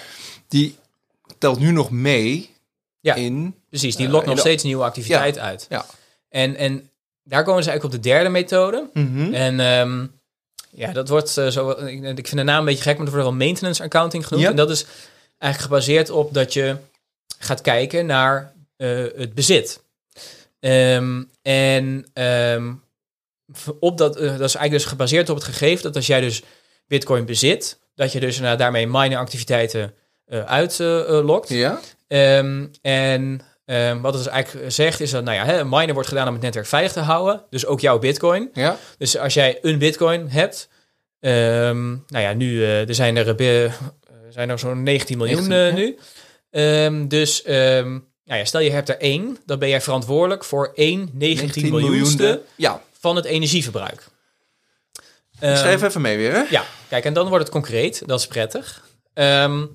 die 0.48 0.76
telt 1.38 1.58
nu 1.58 1.70
nog 1.70 1.90
mee 1.90 2.50
Ja. 3.00 3.14
in... 3.14 3.54
precies. 3.68 3.96
Die 3.96 4.06
Eh, 4.06 4.12
lokt 4.12 4.26
nog 4.26 4.34
de- 4.34 4.40
steeds 4.40 4.62
nieuwe 4.62 4.84
activiteit 4.84 5.38
uit. 5.38 5.66
Ja. 5.68 5.86
En, 6.28 6.56
en 6.56 6.90
daar 7.22 7.44
komen 7.44 7.62
ze 7.62 7.70
eigenlijk 7.70 7.96
op 7.98 8.02
de 8.02 8.08
derde 8.10 8.28
methode. 8.28 8.90
Mhm. 8.92 9.34
En 9.34 9.60
ehm, 9.60 10.06
ja, 10.70 10.92
dat 10.92 11.08
wordt 11.08 11.36
eh, 11.36 11.46
zo. 11.46 11.70
Ik, 11.70 12.02
ik 12.18 12.26
vind 12.28 12.36
de 12.36 12.42
naam 12.42 12.58
een 12.58 12.64
beetje 12.64 12.82
gek, 12.82 12.96
maar 12.96 13.04
dat 13.06 13.14
wordt 13.14 13.28
wel 13.30 13.38
maintenance 13.46 13.82
accounting 13.82 14.26
genoemd. 14.26 14.44
Ja. 14.44 14.50
En 14.50 14.56
dat 14.56 14.70
is 14.70 14.86
eigenlijk 15.38 15.72
gebaseerd 15.72 16.10
op 16.10 16.34
dat 16.34 16.52
je 16.52 16.76
gaat 17.38 17.60
kijken 17.60 18.06
naar 18.06 18.52
het 18.76 19.34
bezit. 19.34 19.80
Ehm, 20.60 21.22
en 21.42 22.06
ehm, 22.12 22.72
op 23.80 23.98
dat, 23.98 24.16
eh, 24.16 24.22
dat 24.22 24.32
is 24.32 24.54
eigenlijk 24.54 24.70
dus 24.70 24.84
gebaseerd 24.84 25.28
op 25.28 25.36
het 25.36 25.44
gegeven 25.44 25.82
dat 25.82 25.96
als 25.96 26.06
jij 26.06 26.20
dus 26.20 26.42
Bitcoin 26.86 27.24
bezit, 27.24 27.78
dat 27.94 28.12
je 28.12 28.20
dus 28.20 28.38
daarmee 28.38 28.86
mining 28.86 29.16
activiteiten 29.16 29.94
eh 30.26 30.44
uitlokt. 30.44 31.48
Ja? 31.48 31.80
Ehm, 32.08 32.66
en 32.82 33.40
ehm, 33.64 34.00
wat 34.00 34.14
het 34.14 34.22
dus 34.24 34.32
eigenlijk 34.32 34.72
zegt 34.72 35.00
is 35.00 35.10
dat, 35.10 35.24
nou 35.24 35.36
ja, 35.36 35.44
hè, 35.44 35.58
een 35.58 35.68
miner 35.68 35.94
wordt 35.94 36.08
gedaan 36.08 36.26
om 36.26 36.32
het 36.32 36.42
netwerk 36.42 36.66
veilig 36.66 36.92
te 36.92 37.00
houden. 37.00 37.42
Dus 37.50 37.66
ook 37.66 37.80
jouw 37.80 37.98
bitcoin. 37.98 38.50
Ja? 38.52 38.76
Dus 38.98 39.18
als 39.18 39.34
jij 39.34 39.58
een 39.62 39.78
bitcoin 39.78 40.28
hebt, 40.28 40.68
ehm, 41.20 41.88
nou 41.88 42.24
ja, 42.24 42.32
nu 42.32 42.62
eh, 42.62 42.88
er 42.88 42.94
zijn 42.94 43.16
er, 43.16 43.36
eh, 43.36 43.72
zijn 44.28 44.50
er 44.50 44.58
zo'n 44.58 44.82
19 44.82 45.18
miljoen 45.18 45.48
19, 45.48 45.56
eh, 45.56 45.96
ja. 46.50 46.88
nu. 46.88 47.08
Dus 47.08 47.42
nou 48.24 48.40
ja, 48.40 48.44
stel 48.44 48.60
je 48.60 48.70
hebt 48.70 48.88
er 48.88 48.98
één, 48.98 49.38
dan 49.46 49.58
ben 49.58 49.68
jij 49.68 49.80
verantwoordelijk 49.80 50.44
voor 50.44 50.72
1 50.74 51.10
19, 51.12 51.70
miljoenste 51.70 52.22
miljoende. 52.22 52.42
Ja, 52.56 52.82
van 52.98 53.16
het 53.16 53.24
energieverbruik. 53.24 54.00
ik 54.00 55.40
Ehm, 55.40 55.56
schrijf 55.56 55.82
even 55.82 56.00
mee 56.00 56.16
weer, 56.16 56.32
hè? 56.32 56.42
ja, 56.50 56.64
kijk, 56.88 57.04
en 57.04 57.12
dan 57.12 57.28
wordt 57.28 57.44
het 57.44 57.52
concreet. 57.52 58.02
Dat 58.06 58.20
is 58.20 58.26
prettig. 58.26 58.84
Ehm, 59.14 59.66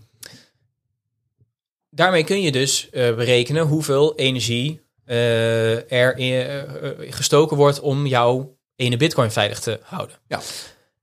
daarmee 1.90 2.24
kun 2.24 2.42
je 2.42 2.52
dus 2.52 2.90
eh, 2.90 3.16
berekenen 3.16 3.66
hoeveel 3.66 4.16
energie 4.16 4.82
eh, 5.06 5.92
er 5.92 6.18
in, 6.18 6.48
eh, 6.48 7.14
gestoken 7.14 7.58
wordt 7.58 7.80
om 7.80 8.06
jouw 8.06 8.58
ene 8.76 8.98
bitcoin 8.98 9.32
veilig 9.32 9.60
te 9.60 9.80
houden. 9.84 10.16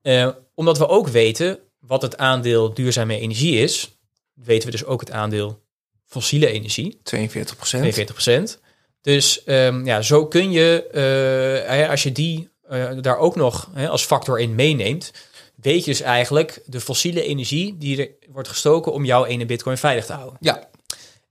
Ja. 0.03 0.37
Omdat 0.55 0.79
we 0.79 0.89
ook 0.89 1.09
weten 1.09 1.59
wat 1.79 2.03
het 2.03 2.17
aandeel 2.17 2.75
duurzame 2.75 3.19
energie 3.19 3.59
is, 3.59 3.91
weten 4.35 4.65
we 4.67 4.71
dus 4.71 4.85
ook 4.85 5.01
het 5.01 5.11
aandeel 5.11 5.63
fossiele 6.07 6.47
energie. 6.47 7.01
42% 7.03 7.81
42%. 7.81 8.61
Dus 9.03 9.45
ehm, 9.45 9.85
ja, 9.87 10.03
zo 10.03 10.27
kun 10.27 10.51
je, 10.51 10.87
eh, 11.67 11.91
als 11.91 12.03
je 12.03 12.13
die 12.13 12.49
eh, 12.69 12.89
daar 13.01 13.19
ook 13.19 13.37
nog 13.37 13.71
hè, 13.75 13.89
als 13.89 14.05
factor 14.05 14.41
in 14.41 14.55
meeneemt, 14.55 15.13
weet 15.55 15.85
je 15.85 15.91
dus 15.91 16.01
eigenlijk 16.01 16.61
de 16.67 16.81
fossiele 16.81 17.23
energie 17.23 17.77
die 17.79 18.01
er 18.03 18.09
wordt 18.33 18.49
gestoken 18.49 18.93
om 18.93 19.05
jouw 19.05 19.25
ene 19.25 19.47
bitcoin 19.47 19.77
veilig 19.77 20.07
te 20.07 20.13
houden. 20.13 20.37
Ja, 20.41 20.69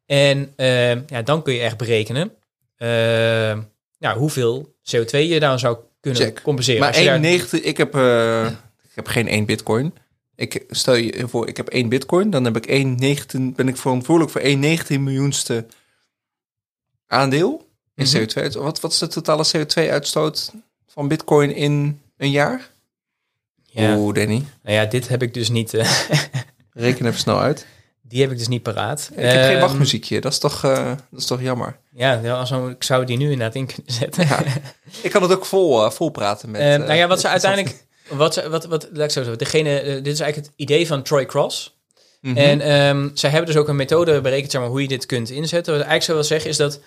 En 0.06 0.54
ehm, 0.56 1.02
ja, 1.08 1.22
dan 1.22 1.42
kun 1.44 1.54
je 1.54 1.60
echt 1.60 1.78
berekenen 1.78 2.32
ehm, 2.78 3.60
ja, 3.98 4.16
hoeveel 4.18 4.76
CO2 4.96 5.10
je 5.28 5.40
dan 5.40 5.60
zou 5.60 5.78
kunnen 6.00 6.22
Check. 6.22 6.42
compenseren. 6.42 6.80
Maar 6.80 6.90
Als 6.90 6.98
je 6.98 7.04
daar- 7.06 7.16
1,90, 7.20 7.62
ik 7.62 7.78
heb, 7.78 7.96
eh, 7.96 8.46
ik 8.84 8.96
heb 8.96 9.08
geen 9.08 9.28
1 9.28 9.46
bitcoin. 9.46 9.94
Ik 10.36 10.64
stel 10.70 10.96
je 10.96 11.28
voor, 11.28 11.48
ik 11.48 11.58
heb 11.58 11.68
1 11.74 11.90
bitcoin, 11.90 12.30
dan 12.30 12.44
heb 12.46 12.56
ik 12.58 12.66
1,19, 12.68 13.54
ben 13.56 13.68
ik 13.68 13.78
verantwoordelijk 13.78 14.32
voor 14.34 14.42
1,19 14.42 15.04
miljoenste 15.04 15.66
aandeel 17.10 17.68
in 17.96 18.06
Mhm. 18.06 18.18
CO2. 18.18 18.52
Wat, 18.60 18.80
wat 18.80 18.92
is 18.92 18.98
de 18.98 19.08
totale 19.08 19.46
CO2-uitstoot 19.58 20.52
van 20.88 21.08
bitcoin 21.08 21.56
in 21.56 22.02
een 22.18 22.32
jaar? 22.32 22.70
ja. 23.66 23.96
Oeh, 23.96 24.16
Danny, 24.16 24.46
Nou 24.64 24.76
ja, 24.76 24.86
dit 24.86 25.08
heb 25.08 25.22
ik 25.22 25.34
dus 25.34 25.50
niet. 25.50 25.74
eh, 25.74 25.92
reken 26.74 27.06
even 27.06 27.20
snel 27.20 27.40
uit. 27.40 27.66
die 28.02 28.22
heb 28.22 28.32
ik 28.32 28.38
dus 28.38 28.48
niet 28.48 28.64
paraat. 28.64 29.10
Ik 29.14 29.18
heb 29.24 29.32
geen 29.44 29.52
Ehm, 29.52 29.60
wachtmuziekje, 29.60 30.22
dat 30.22 30.32
is 30.32 30.40
toch, 30.40 30.64
eh, 30.64 30.86
dat 31.10 31.20
is 31.20 31.26
toch 31.26 31.42
jammer. 31.42 31.78
Ja, 31.92 32.20
ja, 32.24 32.34
als 32.34 32.50
we- 32.50 32.70
ik 32.70 32.84
zou 32.84 33.06
die 33.06 33.18
nu 33.18 33.24
inderdaad 33.32 33.56
in 33.56 33.66
kunnen 33.66 33.94
zetten. 33.94 34.28
Ja. 34.28 34.44
Ik 35.02 35.12
kan 35.12 35.22
het 35.22 35.32
ook 35.32 35.46
vol, 35.46 35.86
eh, 35.86 35.92
vol 35.92 36.10
praten 36.10 36.52
met... 36.52 36.62
Ehm, 36.62 36.82
eh, 36.82 36.88
nou 36.88 36.94
ja, 37.00 37.08
wat 37.08 37.20
ze 37.20 37.28
uiteindelijk. 37.28 37.86
Wat, 38.10 38.34
ze- 38.34 38.50
wat, 38.50 38.66
wat, 38.66 38.88
laat 38.92 39.04
ik 39.06 39.12
zo 39.12 39.20
zeggen. 39.22 39.38
Degene, 39.38 39.82
dit 40.02 40.14
is 40.14 40.20
eigenlijk 40.20 40.36
het 40.36 40.52
idee 40.56 40.88
van 40.88 41.04
Troy 41.04 41.26
Cross. 41.26 41.78
Mhm. 42.22 42.38
En 42.38 42.62
ehm, 42.62 43.10
zij 43.14 43.30
hebben 43.30 43.48
dus 43.54 43.62
ook 43.62 43.68
een 43.68 43.76
methode 43.76 44.22
berekend, 44.22 44.52
zeg 44.52 44.62
maar, 44.62 44.70
hoe 44.70 44.82
je 44.82 44.88
dit 44.88 45.06
kunt 45.06 45.30
inzetten. 45.30 45.74
Wat 45.74 45.82
ik 45.84 45.88
eigenlijk 45.90 46.04
zou 46.04 46.18
wil 46.18 46.28
zeggen 46.28 46.50
is 46.50 46.58
dat 46.58 46.80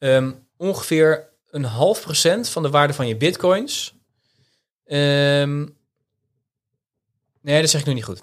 ehm, 0.00 0.30
ongeveer 0.56 1.28
een 1.50 1.64
half 1.64 2.00
procent 2.00 2.48
van 2.48 2.62
de 2.62 2.70
waarde 2.70 2.92
van 2.94 3.06
je 3.06 3.16
bitcoins. 3.16 3.94
ehm, 4.84 5.66
nee, 7.42 7.60
dat 7.60 7.70
zeg 7.70 7.80
ik 7.80 7.86
nu 7.86 7.94
niet 7.94 8.04
goed. 8.04 8.22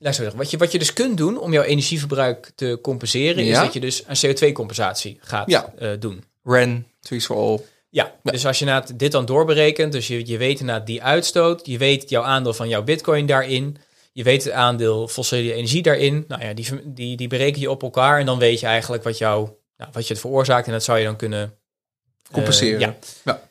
Zo 0.00 0.12
zeggen. 0.12 0.36
Wat 0.36 0.50
je, 0.50 0.56
wat 0.56 0.72
je 0.72 0.78
dus 0.78 0.92
kunt 0.92 1.16
doen 1.16 1.38
om 1.40 1.52
jouw 1.52 1.62
energieverbruik 1.62 2.52
te 2.54 2.78
compenseren, 2.82 3.42
is 3.44 3.48
Ja. 3.48 3.62
dat 3.64 3.72
je 3.72 3.80
dus 3.80 4.06
aan 4.06 4.16
CO2-compensatie 4.26 5.18
gaat 5.20 5.50
Ja. 5.50 5.72
eh, 5.78 5.90
doen. 5.98 6.24
Ren, 6.44 6.86
Trees 7.00 7.26
for 7.26 7.36
All. 7.36 7.60
Ja, 7.90 8.14
dus 8.22 8.46
als 8.46 8.58
je 8.58 8.64
na 8.64 8.84
dit 8.94 9.12
dan 9.12 9.24
doorberekent, 9.26 9.92
dus 9.92 10.06
je, 10.06 10.26
je 10.26 10.36
weet 10.36 10.60
inderdaad 10.60 10.86
die 10.86 11.02
uitstoot, 11.02 11.66
je 11.66 11.78
weet 11.78 12.08
jouw 12.10 12.22
aandeel 12.22 12.54
van 12.54 12.68
jouw 12.68 12.82
bitcoin 12.82 13.26
daarin, 13.26 13.76
je 14.12 14.22
weet 14.22 14.44
het 14.44 14.52
aandeel 14.52 15.08
fossiele 15.08 15.52
energie 15.52 15.82
daarin, 15.82 16.24
nou 16.28 16.42
ja, 16.44 16.52
die, 16.52 16.66
die, 16.84 17.16
die 17.16 17.28
bereken 17.28 17.60
je 17.60 17.70
op 17.70 17.82
elkaar 17.82 18.18
en 18.20 18.26
dan 18.26 18.38
weet 18.38 18.60
je 18.60 18.66
eigenlijk 18.66 19.02
wat, 19.02 19.18
jou, 19.18 19.48
nou, 19.78 19.90
wat 19.92 20.06
je 20.06 20.12
het 20.12 20.22
veroorzaakt 20.22 20.66
en 20.66 20.72
dat 20.72 20.84
zou 20.84 20.98
je 20.98 21.04
dan 21.04 21.16
kunnen 21.16 21.42
eh, 21.42 22.32
Compenseren. 22.32 22.80
ja. 22.80 22.96
Ja. 23.24 23.42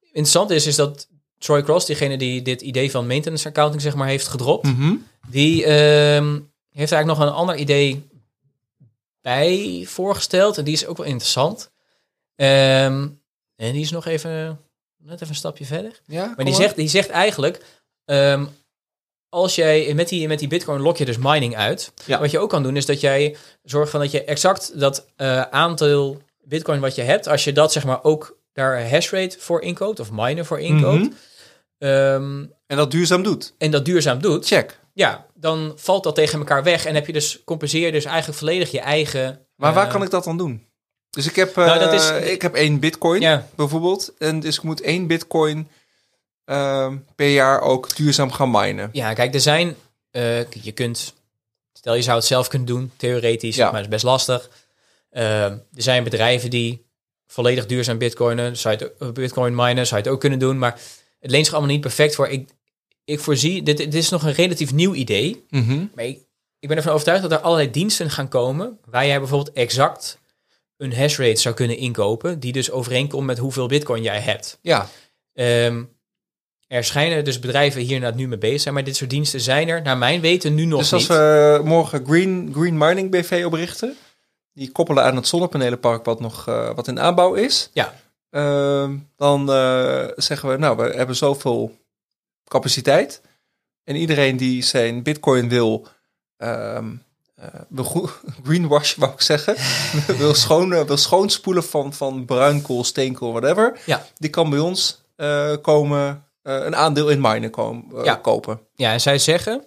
Interessant 0.00 0.50
is, 0.50 0.66
is 0.66 0.76
dat 0.76 1.08
Troy 1.38 1.62
Cross, 1.62 1.86
diegene 1.86 2.18
die 2.18 2.42
dit 2.42 2.60
idee 2.60 2.90
van 2.90 3.06
maintenance 3.06 3.48
accounting 3.48 3.82
zeg 3.82 3.94
maar 3.94 4.08
heeft 4.08 4.28
gedropt, 4.28 4.64
Mhm. 4.66 4.94
die 5.28 5.64
ehm, 5.64 6.40
heeft 6.70 6.92
eigenlijk 6.92 7.06
nog 7.06 7.28
een 7.28 7.34
ander 7.34 7.56
idee 7.56 8.08
bij 9.20 9.84
voorgesteld. 9.88 10.58
En 10.58 10.64
die 10.64 10.72
is 10.74 10.86
ook 10.86 10.96
wel 10.96 11.06
interessant. 11.06 11.70
Ehm, 12.36 13.08
en 13.56 13.72
die 13.72 13.80
is 13.80 13.90
nog 13.90 14.06
even, 14.06 14.60
net 14.96 15.14
even 15.14 15.28
een 15.28 15.34
stapje 15.34 15.64
verder. 15.64 16.00
Ja, 16.06 16.32
Maar 16.36 16.44
die 16.44 16.54
zegt, 16.54 16.76
die 16.76 16.88
zegt 16.88 17.08
eigenlijk, 17.08 17.64
ehm, 18.04 18.46
als 19.32 19.54
jij 19.54 19.94
met 19.94 20.08
die, 20.08 20.28
met 20.28 20.38
die 20.38 20.48
bitcoin 20.48 20.80
lok 20.80 20.96
je 20.96 21.04
dus 21.04 21.18
mining 21.18 21.56
uit. 21.56 21.92
Ja. 22.04 22.20
Wat 22.20 22.30
je 22.30 22.38
ook 22.38 22.50
kan 22.50 22.62
doen 22.62 22.76
is 22.76 22.86
dat 22.86 23.00
jij 23.00 23.36
zorgt 23.62 23.90
van 23.90 24.00
dat 24.00 24.10
je 24.10 24.24
exact 24.24 24.80
dat 24.80 25.06
eh, 25.16 25.40
aantal 25.40 26.22
bitcoin 26.44 26.80
wat 26.80 26.94
je 26.94 27.02
hebt, 27.02 27.28
als 27.28 27.44
je 27.44 27.52
dat 27.52 27.72
zeg 27.72 27.84
maar 27.84 28.04
ook 28.04 28.36
daar 28.52 28.90
hashrate 28.90 29.36
voor 29.38 29.60
inkoopt 29.62 30.00
of 30.00 30.10
miner 30.12 30.44
voor 30.44 30.60
inkoopt. 30.60 30.98
Mhm. 31.02 31.12
ehm, 31.78 32.44
En 32.66 32.76
dat 32.76 32.90
duurzaam 32.90 33.22
doet. 33.22 33.54
en 33.58 33.70
dat 33.70 33.84
duurzaam 33.84 34.20
doet, 34.20 34.46
Check. 34.46 34.78
ja, 34.94 35.26
dan 35.34 35.72
valt 35.76 36.04
dat 36.04 36.14
tegen 36.14 36.38
elkaar 36.38 36.62
weg 36.62 36.84
en 36.84 36.94
heb 36.94 37.06
je 37.06 37.12
dus 37.12 37.40
compenseer 37.44 37.92
dus 37.92 38.04
eigenlijk 38.04 38.38
volledig 38.38 38.70
je 38.70 38.80
eigen. 38.80 39.46
Maar 39.56 39.72
waar 39.74 39.86
eh, 39.86 39.92
kan 39.92 40.02
ik 40.02 40.10
dat 40.10 40.24
dan 40.24 40.36
doen? 40.38 40.66
Dus 41.10 41.26
ik 41.26 41.36
heb, 41.36 41.56
eh, 41.56 41.66
Nou, 41.66 41.78
dat 41.78 41.92
is- 41.92 42.10
ik 42.32 42.42
heb 42.42 42.54
één 42.54 42.80
bitcoin 42.80 43.20
Ja, 43.20 43.46
bijvoorbeeld. 43.54 44.12
En 44.18 44.40
dus 44.40 44.56
ik 44.56 44.62
moet 44.62 44.80
één 44.80 45.06
bitcoin 45.06 45.68
ehm, 46.44 46.96
per 47.14 47.28
jaar 47.28 47.60
ook 47.60 47.96
duurzaam 47.96 48.30
gaan 48.32 48.50
minen. 48.50 48.88
ja, 48.92 49.12
kijk, 49.12 49.34
er 49.34 49.40
zijn. 49.40 49.76
eh, 50.10 50.50
je 50.50 50.72
kunt. 50.72 51.14
Stel 51.72 51.94
je 51.94 52.02
zou 52.02 52.16
het 52.16 52.26
zelf 52.26 52.48
kunnen 52.48 52.68
doen, 52.68 52.92
theoretisch, 52.96 53.56
Ja. 53.56 53.64
maar 53.64 53.72
dat 53.72 53.82
is 53.82 53.88
best 53.88 54.04
lastig. 54.04 54.50
Eh, 55.10 55.44
er 55.44 55.62
zijn 55.72 56.04
bedrijven 56.04 56.50
die 56.50 56.86
volledig 57.26 57.66
duurzaam 57.66 57.98
bitcoinen, 57.98 58.56
zou 58.56 58.76
je 58.78 58.84
het, 58.84 59.00
ook- 59.02 59.14
bitcoin 59.14 59.54
minen, 59.54 59.86
zou 59.86 60.00
je 60.00 60.06
het 60.06 60.14
ook 60.16 60.20
kunnen 60.20 60.38
doen, 60.38 60.58
maar 60.58 60.80
het 61.20 61.30
leent 61.30 61.44
zich 61.44 61.54
allemaal 61.54 61.72
niet 61.72 61.80
perfect 61.80 62.14
voor. 62.14 62.28
Ik, 62.28 62.48
ik 63.04 63.20
voorzie, 63.20 63.62
dit, 63.62 63.76
dit 63.76 63.94
is 63.94 64.08
nog 64.08 64.22
een 64.22 64.32
relatief 64.32 64.72
nieuw 64.72 64.94
idee, 64.94 65.44
Mhm. 65.48 65.84
maar 65.94 66.04
ik, 66.04 66.18
ik 66.58 66.68
ben 66.68 66.76
ervan 66.76 66.92
overtuigd 66.92 67.22
dat 67.22 67.32
er 67.32 67.38
allerlei 67.40 67.70
diensten 67.70 68.10
gaan 68.10 68.28
komen 68.28 68.78
waar 68.84 69.06
jij 69.06 69.18
bijvoorbeeld 69.18 69.56
exact 69.56 70.18
een 70.76 70.94
hashrate 70.96 71.40
zou 71.40 71.54
kunnen 71.54 71.76
inkopen, 71.76 72.40
die 72.40 72.52
dus 72.52 72.70
overeenkomt 72.70 73.26
met 73.26 73.38
hoeveel 73.38 73.66
bitcoin 73.66 74.02
jij 74.02 74.20
hebt. 74.20 74.58
Ja, 74.62 74.88
Ehm, 75.32 75.82
er 76.72 76.84
schijnen 76.84 77.24
dus 77.24 77.38
bedrijven 77.38 77.80
hier 77.80 77.94
inderdaad 77.94 78.18
nu 78.18 78.28
mee 78.28 78.38
bezig 78.38 78.60
zijn, 78.60 78.74
maar 78.74 78.84
dit 78.84 78.96
soort 78.96 79.10
diensten 79.10 79.40
zijn 79.40 79.68
er, 79.68 79.82
naar 79.82 79.98
mijn 79.98 80.20
weten, 80.20 80.54
nu 80.54 80.64
nog 80.64 80.78
dus 80.78 80.92
als 80.92 81.08
niet. 81.08 81.18
we 81.18 81.60
morgen 81.64 82.06
Green, 82.06 82.50
Green 82.54 82.78
Mining 82.78 83.10
BV 83.10 83.42
oprichten, 83.46 83.96
die 84.52 84.72
koppelen 84.72 85.04
aan 85.04 85.16
het 85.16 85.26
zonnepanelenpark 85.26 86.04
wat 86.04 86.20
nog 86.20 86.48
eh, 86.48 86.74
wat 86.74 86.88
in 86.88 87.00
aanbouw 87.00 87.34
is. 87.34 87.70
Ja. 87.72 87.94
Ehm, 88.30 88.96
dan 89.16 89.52
eh, 89.52 90.04
zeggen 90.16 90.48
we, 90.48 90.56
nou, 90.56 90.76
we 90.76 90.96
hebben 90.96 91.16
zoveel 91.16 91.76
capaciteit. 92.48 93.20
En 93.84 93.96
iedereen 93.96 94.36
die 94.36 94.62
zijn 94.62 95.02
bitcoin 95.02 95.48
wil, 95.48 95.86
ehm 96.36 96.86
eh, 97.34 97.48
wil 97.68 98.10
greenwash, 98.44 98.94
wou 99.02 99.12
ik 99.12 99.20
zeggen, 99.20 99.56
wil, 100.18 100.34
schoon, 100.34 100.86
wil 100.86 100.96
schoonspoelen 100.96 101.64
van, 101.64 101.92
van 101.92 102.24
bruinkool, 102.24 102.84
steenkool, 102.84 103.32
whatever. 103.32 103.80
Ja. 103.86 104.06
Die 104.18 104.30
kan 104.30 104.50
bij 104.50 104.58
ons 104.58 105.00
komen, 105.62 106.24
een 106.42 106.76
aandeel 106.76 107.08
in 107.08 107.20
minen 107.20 107.50
komen, 107.50 107.84
eh, 107.98 108.04
Ja. 108.04 108.14
kopen. 108.14 108.60
Ja, 108.74 108.92
en 108.92 109.00
zij 109.00 109.18
zeggen, 109.18 109.64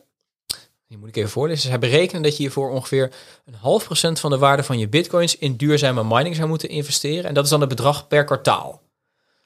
die 0.88 0.98
moet 0.98 1.08
ik 1.10 1.16
even 1.16 1.30
voorlezen, 1.30 1.70
zij 1.70 1.80
berekenen 1.80 2.22
dat 2.22 2.32
je 2.32 2.38
hiervoor 2.44 2.70
ongeveer 2.70 3.12
een 3.46 3.54
half 3.54 3.84
procent 3.86 4.20
van 4.20 4.30
de 4.32 4.38
waarde 4.38 4.64
van 4.64 4.80
je 4.80 4.88
bitcoins 4.88 5.38
in 5.38 5.56
duurzame 5.56 6.04
mining 6.04 6.36
zou 6.36 6.48
moeten 6.48 6.70
investeren. 6.70 7.24
En 7.26 7.34
dat 7.34 7.44
is 7.44 7.50
dan 7.50 7.60
het 7.60 7.70
bedrag 7.70 8.08
per 8.08 8.24
kwartaal. 8.24 8.82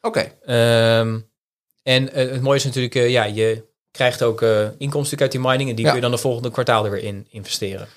Oké, 0.01 0.31
Ehm, 0.45 1.19
en 1.83 2.13
eh, 2.13 2.29
het 2.31 2.41
mooie 2.41 2.57
is 2.57 2.63
natuurlijk, 2.63 2.95
eh, 2.95 3.09
ja, 3.09 3.23
je 3.23 3.63
krijgt 3.91 4.23
ook 4.23 4.41
eh, 4.41 4.67
inkomsten 4.77 5.19
uit 5.19 5.31
die 5.31 5.39
mining 5.39 5.69
en 5.69 5.75
die 5.75 5.85
Ja. 5.85 5.91
kun 5.91 5.99
je 5.99 6.05
dan 6.05 6.15
de 6.15 6.21
volgende 6.21 6.51
kwartaal 6.51 6.85
er 6.85 6.91
weer 6.91 7.03
in 7.03 7.27
investeren. 7.29 7.87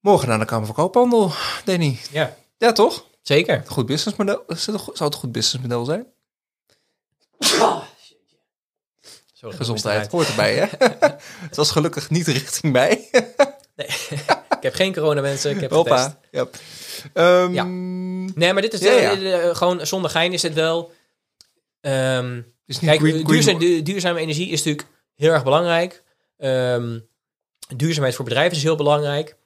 morgen 0.00 0.28
naar 0.28 0.38
de 0.38 0.44
Kamer 0.44 0.66
van 0.66 0.74
Koophandel, 0.74 1.30
Danny. 1.64 1.98
Ja, 2.10 2.36
Ja, 2.58 2.72
toch? 2.72 3.04
zeker. 3.22 3.62
Goed 3.66 3.86
businessmodel. 3.86 4.42
Zou 4.46 4.76
het 4.78 5.00
een 5.00 5.12
goed 5.14 5.32
businessmodel 5.32 5.84
zijn? 5.84 6.06
Gezondheid 9.50 10.10
hoort 10.10 10.28
erbij, 10.28 10.54
hè? 10.54 10.66
het 11.48 11.56
was 11.56 11.70
gelukkig 11.70 12.10
niet 12.10 12.26
richting 12.26 12.72
mij. 12.72 13.08
Ik 14.56 14.68
heb 14.68 14.74
geen 14.74 14.94
corona 14.94 15.20
mensen, 15.20 15.50
ik 15.50 15.60
heb. 15.60 15.70
Hoppa. 15.70 16.18
Ja. 16.30 16.46
Ehm, 17.12 17.52
Ja. 17.52 17.64
Nee, 18.34 18.52
maar 18.52 18.62
dit 18.62 18.72
is 18.72 18.80
Ja, 18.80 18.90
eh, 18.90 19.48
eh, 19.48 19.56
gewoon 19.56 19.86
zonder 19.86 20.10
gein 20.10 20.32
is 20.32 20.42
het 20.42 20.54
wel. 20.54 20.92
Ehm, 21.80 22.42
is 22.66 22.78
Kijk, 22.78 23.00
green, 23.00 23.24
duurzaam, 23.24 23.58
duurzame 23.58 24.20
energie 24.20 24.48
is 24.48 24.62
natuurlijk 24.62 24.88
heel 25.14 25.32
erg 25.32 25.44
belangrijk. 25.44 26.02
Ehm, 26.36 26.98
duurzaamheid 27.76 28.14
voor 28.14 28.24
bedrijven 28.24 28.56
is 28.56 28.62
heel 28.62 28.76
belangrijk. 28.76 29.36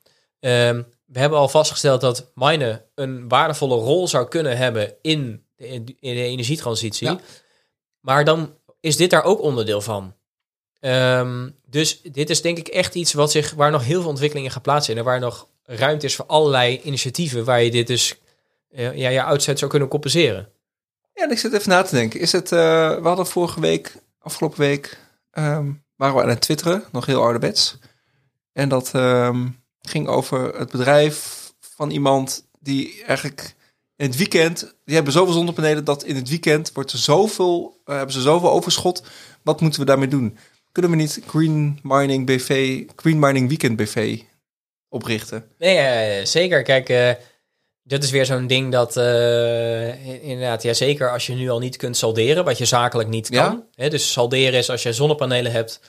We 0.40 1.18
hebben 1.18 1.38
al 1.38 1.48
vastgesteld 1.48 2.00
dat 2.00 2.30
minen 2.34 2.84
een 2.94 3.28
waardevolle 3.28 3.74
rol 3.74 4.08
zou 4.08 4.28
kunnen 4.28 4.56
hebben 4.56 4.94
in 5.02 5.44
de, 5.56 5.66
in 6.00 6.14
de 6.14 6.22
energietransitie. 6.22 7.06
Ja. 7.06 7.20
Maar 8.00 8.24
dan 8.24 8.54
is 8.86 8.96
dit 8.96 9.10
daar 9.10 9.24
ook 9.24 9.40
onderdeel 9.40 9.80
van. 9.80 10.14
Ehm, 10.80 11.50
dus 11.64 12.02
dit 12.02 12.30
is 12.30 12.42
denk 12.42 12.58
ik 12.58 12.68
echt 12.68 12.94
iets 12.94 13.12
wat 13.12 13.30
zich, 13.30 13.54
waar 13.54 13.70
nog 13.70 13.84
heel 13.84 14.00
veel 14.00 14.10
ontwikkelingen 14.10 14.50
gaan 14.50 14.62
plaatsvinden. 14.62 15.04
Waar 15.04 15.20
nog 15.20 15.48
ruimte 15.64 16.06
is 16.06 16.16
voor 16.16 16.26
allerlei 16.26 16.80
initiatieven 16.82 17.44
waar 17.44 17.62
je 17.62 17.70
dit 17.70 17.86
dus 17.86 18.14
eh, 18.70 18.96
ja, 18.96 19.08
je 19.08 19.24
uitzet 19.24 19.58
zou 19.58 19.70
kunnen 19.70 19.88
compenseren. 19.88 20.48
Ja, 21.14 21.22
en 21.24 21.30
ik 21.30 21.38
zit 21.38 21.52
even 21.52 21.68
na 21.68 21.82
te 21.82 21.94
denken. 21.94 22.20
Is 22.20 22.32
het, 22.32 22.52
eh, 22.52 22.58
we 23.00 23.08
hadden 23.08 23.26
vorige 23.26 23.60
week, 23.60 23.94
afgelopen 24.18 24.58
week, 24.58 24.98
ehm, 25.30 25.72
waren 25.96 26.14
we 26.14 26.22
aan 26.22 26.28
het 26.28 26.40
twitteren, 26.40 26.84
nog 26.92 27.06
heel 27.06 27.22
ouderwets. 27.22 27.78
En 28.52 28.68
dat 28.68 28.90
ehm, 28.94 29.48
ging 29.80 30.08
over 30.08 30.58
het 30.58 30.70
bedrijf 30.70 31.44
van 31.60 31.90
iemand 31.90 32.48
die 32.60 33.04
eigenlijk 33.04 33.54
in 33.96 34.06
het 34.06 34.16
weekend, 34.16 34.74
die 34.84 34.94
hebben 34.94 35.12
zoveel 35.12 35.32
zonnepanelen 35.34 35.84
dat 35.84 36.04
in 36.04 36.16
het 36.16 36.28
weekend 36.28 36.72
wordt 36.72 36.92
er 36.92 36.98
zoveel, 36.98 37.80
eh, 37.84 37.94
hebben 37.96 38.14
ze 38.14 38.20
zoveel 38.20 38.50
overschot. 38.50 39.02
Wat 39.42 39.60
moeten 39.60 39.80
we 39.80 39.86
daarmee 39.86 40.08
doen? 40.08 40.38
Kunnen 40.72 40.90
we 40.90 40.96
niet 40.96 41.20
Green 41.26 41.78
Mining 41.82 42.26
BV, 42.26 42.82
Green 42.96 43.18
Mining 43.18 43.48
Weekend 43.48 43.76
BV 43.76 44.20
oprichten? 44.88 45.44
Nee, 45.58 45.76
eh, 45.76 46.24
zeker. 46.24 46.62
Kijk, 46.62 46.88
eh 46.88 47.10
dit 47.82 48.04
is 48.04 48.10
weer 48.10 48.26
zo'n 48.26 48.46
ding 48.46 48.72
dat 48.72 48.96
in- 48.96 50.22
inderdaad, 50.22 50.62
ja, 50.62 50.72
zeker 50.72 51.10
als 51.12 51.26
je 51.26 51.34
nu 51.34 51.48
al 51.50 51.58
niet 51.58 51.76
kunt 51.76 51.96
salderen, 51.96 52.44
wat 52.44 52.58
je 52.58 52.64
zakelijk 52.64 53.08
niet 53.08 53.28
Ja. 53.30 53.46
kan. 53.48 53.64
Hè, 53.74 53.88
dus 53.90 54.12
salderen 54.12 54.58
is 54.58 54.70
als 54.70 54.82
je 54.82 54.92
zonnepanelen 54.92 55.52
hebt, 55.52 55.80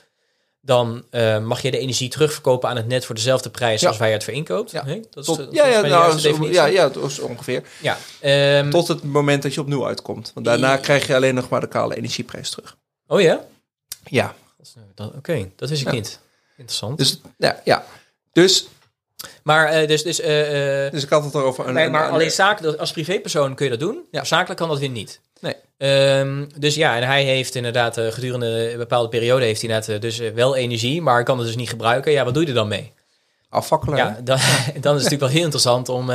dan 0.62 1.04
eh, 1.10 1.40
mag 1.44 1.62
je 1.62 1.72
de 1.72 1.78
energie 1.78 2.10
terugverkopen 2.10 2.70
aan 2.70 2.76
het 2.76 2.88
net 2.88 3.06
voor 3.06 3.16
dezelfde 3.16 3.50
prijs 3.50 3.82
Ja. 3.82 3.88
als 3.88 3.98
je 3.98 4.04
het 4.04 4.24
voor 4.24 4.34
inkoopt. 4.34 4.72
Ja. 4.72 4.86
Nee? 4.86 5.00
Dat 5.12 5.18
is, 5.18 5.26
Tot, 5.26 5.40
eh, 5.40 5.46
ja, 5.52 5.66
ja, 5.68 5.82
de 5.82 5.88
nou, 5.88 6.20
zo- 6.20 6.48
ja, 6.50 6.66
ja, 6.66 6.92
is 7.06 7.20
ongeveer. 7.20 7.64
Ja, 7.82 7.98
ehm, 8.20 8.70
Tot 8.70 8.88
het 8.88 9.04
moment 9.04 9.44
dat 9.44 9.54
je 9.54 9.62
op 9.62 9.68
nul 9.68 9.88
uitkomt. 9.88 10.32
Want 10.34 10.46
daarna 10.46 10.72
Ja. 10.72 10.78
krijg 10.78 11.08
je 11.08 11.16
alleen 11.16 11.36
nog 11.36 11.50
maar 11.50 11.60
de 11.62 11.68
kale 11.68 11.96
energieprijs 11.96 12.50
terug. 12.50 12.76
Oh 13.08 13.22
ja? 13.22 13.46
Ja, 14.04 14.36
Oké, 15.16 15.50
dat 15.56 15.70
wist 15.70 15.82
ik 15.82 15.88
Ja. 15.88 15.94
niet. 15.94 16.20
Interessant. 16.58 16.98
dus 16.98 17.22
ja. 17.38 17.62
ja. 17.64 17.86
Dus, 18.32 18.68
maar 19.44 19.68
eh, 19.68 19.88
dus, 19.88 20.04
dus, 20.04 20.16
dus 20.92 21.04
ik 21.04 21.10
had 21.10 21.24
het 21.24 21.34
erover. 21.36 21.68
Een, 21.68 21.74
nee, 21.74 21.90
maar 21.90 22.08
een- 22.08 22.14
alleen 22.14 22.32
zakelijk, 22.32 22.80
als 22.80 22.92
privépersoon 22.92 23.56
kun 23.56 23.66
je 23.66 23.72
dat 23.72 23.80
doen. 23.80 24.02
Ja. 24.12 24.24
Zakelijk 24.24 24.60
kan 24.60 24.70
dat 24.70 24.80
weer 24.80 24.90
niet. 24.90 25.20
Nee. 25.40 25.56
Ehm, 25.78 26.46
dus 26.58 26.76
ja, 26.76 26.96
en 26.96 27.04
hij 27.04 27.24
heeft 27.24 27.56
inderdaad 27.56 27.98
eh, 27.98 28.08
gedurende 28.08 28.72
een 28.72 28.78
bepaalde 28.78 29.10
periode 29.10 29.46
heeft 29.46 29.62
hij 29.62 29.70
inderdaad 29.70 29.96
eh, 29.96 30.02
dus 30.02 30.20
eh, 30.20 30.32
wel 30.32 30.56
energie, 30.56 31.02
maar 31.02 31.24
kan 31.24 31.38
het 31.38 31.48
dus 31.48 31.56
niet 31.56 31.70
gebruiken. 31.70 32.12
Ja, 32.12 32.24
wat 32.24 32.34
doe 32.34 32.44
je 32.44 32.50
er 32.50 32.56
dan 32.56 32.68
mee? 32.68 32.96
afvakkelen. 33.50 33.98
Ja, 33.98 34.20
dan, 34.24 34.38
dan 34.86 34.96
is 34.96 35.04
het 35.04 35.12
natuurlijk 35.12 35.20
wel 35.20 35.30
heel 35.30 35.44
interessant 35.44 35.90
om. 35.90 36.10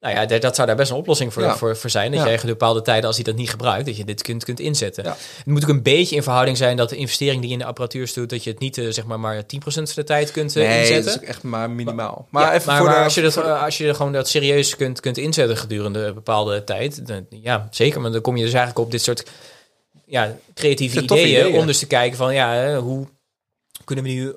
Eh, 0.00 0.14
nou 0.14 0.28
ja, 0.30 0.38
dat 0.38 0.54
zou 0.54 0.66
daar 0.66 0.76
best 0.76 0.90
een 0.90 0.96
oplossing 0.96 1.32
voor, 1.32 1.42
Ja. 1.42 1.56
voor, 1.56 1.76
voor 1.76 1.90
zijn. 1.90 2.10
Dat 2.10 2.20
Ja. 2.20 2.26
jij 2.26 2.34
gedurende 2.38 2.58
bepaalde 2.58 2.82
tijden, 2.82 3.06
als 3.06 3.16
hij 3.16 3.24
dat 3.24 3.34
niet 3.34 3.50
gebruikt, 3.50 3.86
dat 3.86 3.96
je 3.96 4.04
dit 4.04 4.22
kunt, 4.22 4.44
kunt 4.44 4.60
inzetten. 4.60 5.04
Ja. 5.04 5.10
Het 5.36 5.46
moet 5.46 5.62
ook 5.62 5.68
een 5.68 5.82
beetje 5.82 6.16
in 6.16 6.22
verhouding 6.22 6.56
zijn 6.56 6.76
dat 6.76 6.88
de 6.88 6.96
investering 6.96 7.38
die 7.40 7.46
je 7.48 7.52
in 7.56 7.60
de 7.60 7.66
apparatuur 7.66 8.10
doet, 8.14 8.30
dat 8.30 8.44
je 8.44 8.50
het 8.50 8.58
niet 8.58 8.78
eh, 8.78 8.86
zeg 8.90 9.04
maar, 9.04 9.20
maar 9.20 9.42
10% 9.46 9.92
van 9.92 10.02
de 10.02 10.04
tijd 10.04 10.30
kunt 10.30 10.56
eh, 10.56 10.68
nee, 10.68 10.78
dat 10.78 10.88
inzetten. 10.96 11.22
is 11.22 11.28
echt 11.28 11.42
maar 11.42 11.70
minimaal. 11.70 12.26
Maar 12.30 12.52
even 12.54 12.66
maar, 12.66 12.76
voor 12.76 12.86
maar 12.86 12.96
de... 12.98 13.04
als 13.04 13.14
je 13.14 13.22
dat, 13.22 13.36
eh, 13.36 13.62
als 13.62 13.78
je 13.78 13.94
gewoon 13.94 14.12
dat 14.12 14.28
serieus 14.28 14.76
kunt, 14.76 15.00
kunt 15.00 15.18
inzetten 15.18 15.56
gedurende 15.56 16.00
een 16.04 16.14
bepaalde 16.14 16.64
tijd, 16.64 17.06
dan, 17.06 17.26
ja, 17.30 17.68
zeker. 17.70 18.00
Maar 18.00 18.12
dan 18.12 18.20
kom 18.20 18.36
je 18.36 18.44
dus 18.44 18.52
eigenlijk 18.52 18.84
op 18.84 18.90
dit 18.90 19.02
soort 19.02 19.30
ja, 20.06 20.36
creatieve 20.54 21.00
ideeën, 21.02 21.28
ideeën. 21.28 21.58
om 21.60 21.66
dus 21.66 21.78
te 21.78 21.86
kijken 21.86 22.16
van 22.16 22.34
ja, 22.34 22.52
hè, 22.52 22.78
hoe 22.78 23.06
kunnen 23.84 24.04
we 24.04 24.10
nu 24.10 24.34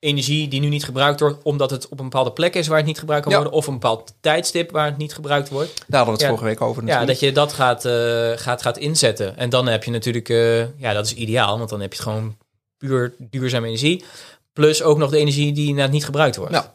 energie 0.00 0.48
die 0.48 0.60
nu 0.60 0.68
niet 0.68 0.84
gebruikt 0.84 1.20
wordt, 1.20 1.42
omdat 1.42 1.70
het 1.70 1.84
op 1.88 1.98
een 1.98 2.04
bepaalde 2.04 2.32
plek 2.32 2.54
is 2.54 2.66
waar 2.66 2.76
het 2.76 2.86
niet 2.86 2.98
gebruikt 2.98 3.24
kan 3.24 3.32
Ja. 3.34 3.38
worden, 3.40 3.58
of 3.58 3.66
een 3.66 3.72
bepaald 3.72 4.12
tijdstip 4.20 4.70
waar 4.70 4.86
het 4.86 4.96
niet 4.96 5.14
gebruikt 5.14 5.48
wordt. 5.48 5.68
Daar 5.86 6.04
hadden 6.04 6.04
we 6.06 6.10
het 6.12 6.20
Ja. 6.20 6.26
vorige 6.26 6.44
week 6.44 6.60
over 6.60 6.86
Ja, 6.86 7.04
dat 7.04 7.20
je 7.20 7.32
dat 7.32 7.52
gaat, 7.52 7.84
eh, 7.84 8.30
gaat, 8.34 8.62
gaat 8.62 8.78
inzetten. 8.78 9.36
En 9.36 9.50
dan 9.50 9.66
heb 9.66 9.84
je 9.84 9.90
natuurlijk, 9.90 10.28
eh, 10.28 10.78
ja, 10.80 10.92
dat 10.92 11.06
is 11.06 11.14
ideaal, 11.14 11.58
want 11.58 11.70
dan 11.70 11.80
heb 11.80 11.92
je 11.92 12.02
gewoon 12.02 12.36
puur 12.78 13.14
duurzame 13.18 13.66
energie. 13.66 14.04
Plus 14.52 14.82
ook 14.82 14.98
nog 14.98 15.10
de 15.10 15.18
energie 15.18 15.52
die 15.52 15.68
inderdaad 15.68 15.92
niet 15.92 16.04
gebruikt 16.04 16.36
wordt. 16.36 16.52
Ja. 16.54 16.72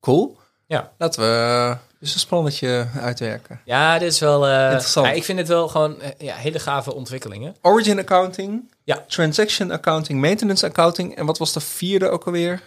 Cool. 0.00 0.36
Ja. 0.66 0.92
Laten 0.98 1.20
we 1.22 1.76
dus 2.00 2.14
een 2.14 2.20
spannetje 2.20 2.86
uitwerken. 3.00 3.60
Ja, 3.64 3.98
dit 3.98 4.12
is 4.12 4.18
wel. 4.20 4.46
eh, 4.46 4.62
Interessant. 4.64 5.06
ja, 5.06 5.12
ik 5.12 5.24
vind 5.24 5.38
het 5.38 5.48
wel 5.48 5.68
gewoon 5.68 5.96
ja, 6.18 6.34
hele 6.34 6.58
gave 6.58 6.94
ontwikkelingen. 6.94 7.56
Origin 7.62 7.98
accounting. 7.98 8.72
Ja. 8.84 9.04
Transaction 9.08 9.70
accounting, 9.70 10.20
maintenance 10.20 10.66
accounting. 10.66 11.16
En 11.16 11.26
wat 11.26 11.38
was 11.38 11.52
de 11.52 11.60
vierde 11.60 12.08
ook 12.08 12.24
alweer? 12.26 12.60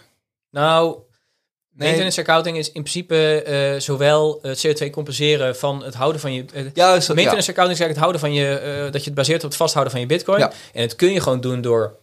Nou, 0.50 0.96
Nee. 1.72 1.88
maintenance 1.88 2.20
accounting 2.20 2.56
is 2.58 2.66
in 2.66 2.72
principe 2.82 3.42
eh, 3.42 3.80
zowel 3.80 4.38
het 4.42 4.66
CO2 4.66 4.90
compenseren 4.90 5.56
van 5.56 5.84
het 5.84 5.94
houden 5.94 6.20
van 6.20 6.32
je. 6.32 6.44
eh, 6.52 6.64
Ja, 6.74 7.00
zo, 7.00 7.14
maintenance 7.14 7.50
accounting 7.50 7.78
is 7.78 7.84
eigenlijk 7.84 7.88
het 7.88 7.98
houden 7.98 8.20
van 8.20 8.32
je. 8.32 8.58
eh, 8.58 8.82
dat 8.92 9.00
je 9.00 9.06
het 9.10 9.14
baseert 9.14 9.42
op 9.42 9.48
het 9.48 9.56
vasthouden 9.58 9.92
van 9.92 10.02
je 10.02 10.08
Bitcoin. 10.08 10.38
Ja. 10.38 10.52
En 10.72 10.82
het 10.82 10.96
kun 10.96 11.12
je 11.12 11.20
gewoon 11.20 11.40
doen 11.40 11.60
door. 11.60 11.96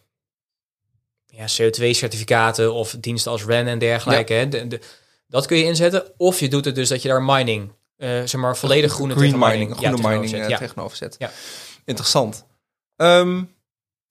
Ja, 1.26 1.46
CO2-certificaten 1.48 2.74
of 2.74 2.96
diensten 3.00 3.32
als 3.32 3.46
REN 3.46 3.68
en 3.68 3.80
dergelijke. 3.80 4.34
Hè, 4.34 4.48
de, 4.50 4.68
de- 4.68 4.80
dat 5.28 5.46
kun 5.46 5.58
je 5.58 5.64
inzetten. 5.64 6.04
Of 6.18 6.40
je 6.40 6.48
doet 6.50 6.66
het 6.66 6.76
dus 6.76 6.90
dat 6.90 7.02
je 7.02 7.08
daar 7.08 7.24
mining, 7.24 7.72
eh, 7.98 8.10
zeg 8.10 8.34
maar, 8.36 8.58
volledig 8.58 8.92
groene 8.92 9.16
green 9.16 9.40
mining, 9.40 9.76
groene 9.78 10.08
mining 10.10 10.30
zet. 10.30 10.40
eh, 10.42 10.50
Ja. 10.50 10.58
tegenover 10.58 10.98
zet. 10.98 11.16
Ja. 11.18 11.32
Interessant. 11.86 12.46
Ehm, 12.96 13.44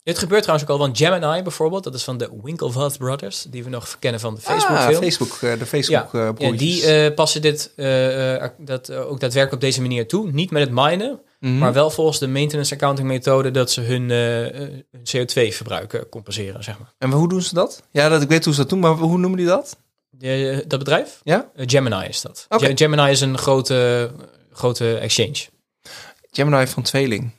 Dit 0.05 0.19
gebeurt 0.19 0.43
trouwens 0.43 0.71
ook 0.71 0.77
al, 0.79 0.85
want 0.85 0.99
Gemini 0.99 1.43
bijvoorbeeld, 1.43 1.85
dat 1.85 1.95
is 1.95 2.05
van 2.05 2.17
de 2.19 2.31
Winklevoss 2.43 2.97
Brothers, 2.97 3.43
die 3.49 3.65
we 3.65 3.71
nog 3.71 3.97
kennen 3.99 4.21
van 4.21 4.35
de 4.35 4.41
Facebook 4.41 4.77
ah, 4.77 4.87
film. 4.89 5.03
Facebook, 5.03 5.33
eh, 5.43 5.59
de 5.59 5.67
Facebook 5.67 6.13
Ja, 6.13 6.27
eh, 6.27 6.35
broertjes. 6.35 6.59
die 6.59 6.87
eh, 6.87 7.15
passen 7.15 7.43
dit 7.43 7.73
eh, 7.77 8.35
eh, 8.45 8.51
dat, 8.59 8.89
eh, 8.89 8.99
ook 9.01 9.21
daadwerkelijk 9.21 9.53
op 9.53 9.61
deze 9.61 9.81
manier 9.81 10.09
toe. 10.09 10.31
Niet 10.31 10.51
met 10.51 10.63
het 10.63 10.71
minen, 10.73 11.21
Mhm. 11.41 11.59
maar 11.59 11.73
wel 11.73 11.91
volgens 11.91 12.19
de 12.19 12.29
maintenance 12.29 12.75
accounting 12.75 13.09
methode 13.09 13.51
dat 13.51 13.71
ze 13.71 13.81
hun, 13.81 14.11
eh, 14.11 14.47
eh, 14.47 14.69
hun 14.91 15.03
CO2-verbruik 15.03 15.93
eh, 15.93 16.01
compenseren, 16.11 16.65
zeg 16.65 16.79
maar. 16.79 16.93
En 16.99 17.11
hoe 17.11 17.29
doen 17.29 17.43
ze 17.43 17.55
dat? 17.55 17.83
Ja, 17.91 18.09
dat, 18.09 18.23
ik 18.23 18.29
weet 18.29 18.45
hoe 18.45 18.55
ze 18.55 18.61
dat 18.61 18.69
doen, 18.69 18.79
maar 18.79 18.93
hoe 18.93 19.19
noemen 19.19 19.39
die 19.39 19.47
dat? 19.49 19.77
De- 20.11 20.65
dat 20.69 20.79
bedrijf? 20.79 21.21
Ja? 21.23 21.51
Eh, 21.55 21.65
Gemini 21.69 22.07
is 22.09 22.21
dat. 22.21 22.47
Ge- 22.49 22.73
Gemini 22.75 23.11
is 23.11 23.21
een 23.21 23.39
grote, 23.39 24.11
grote 24.53 24.97
exchange. 24.99 25.37
Gemini 26.33 26.67
van 26.67 26.83
Tweeling. 26.83 27.31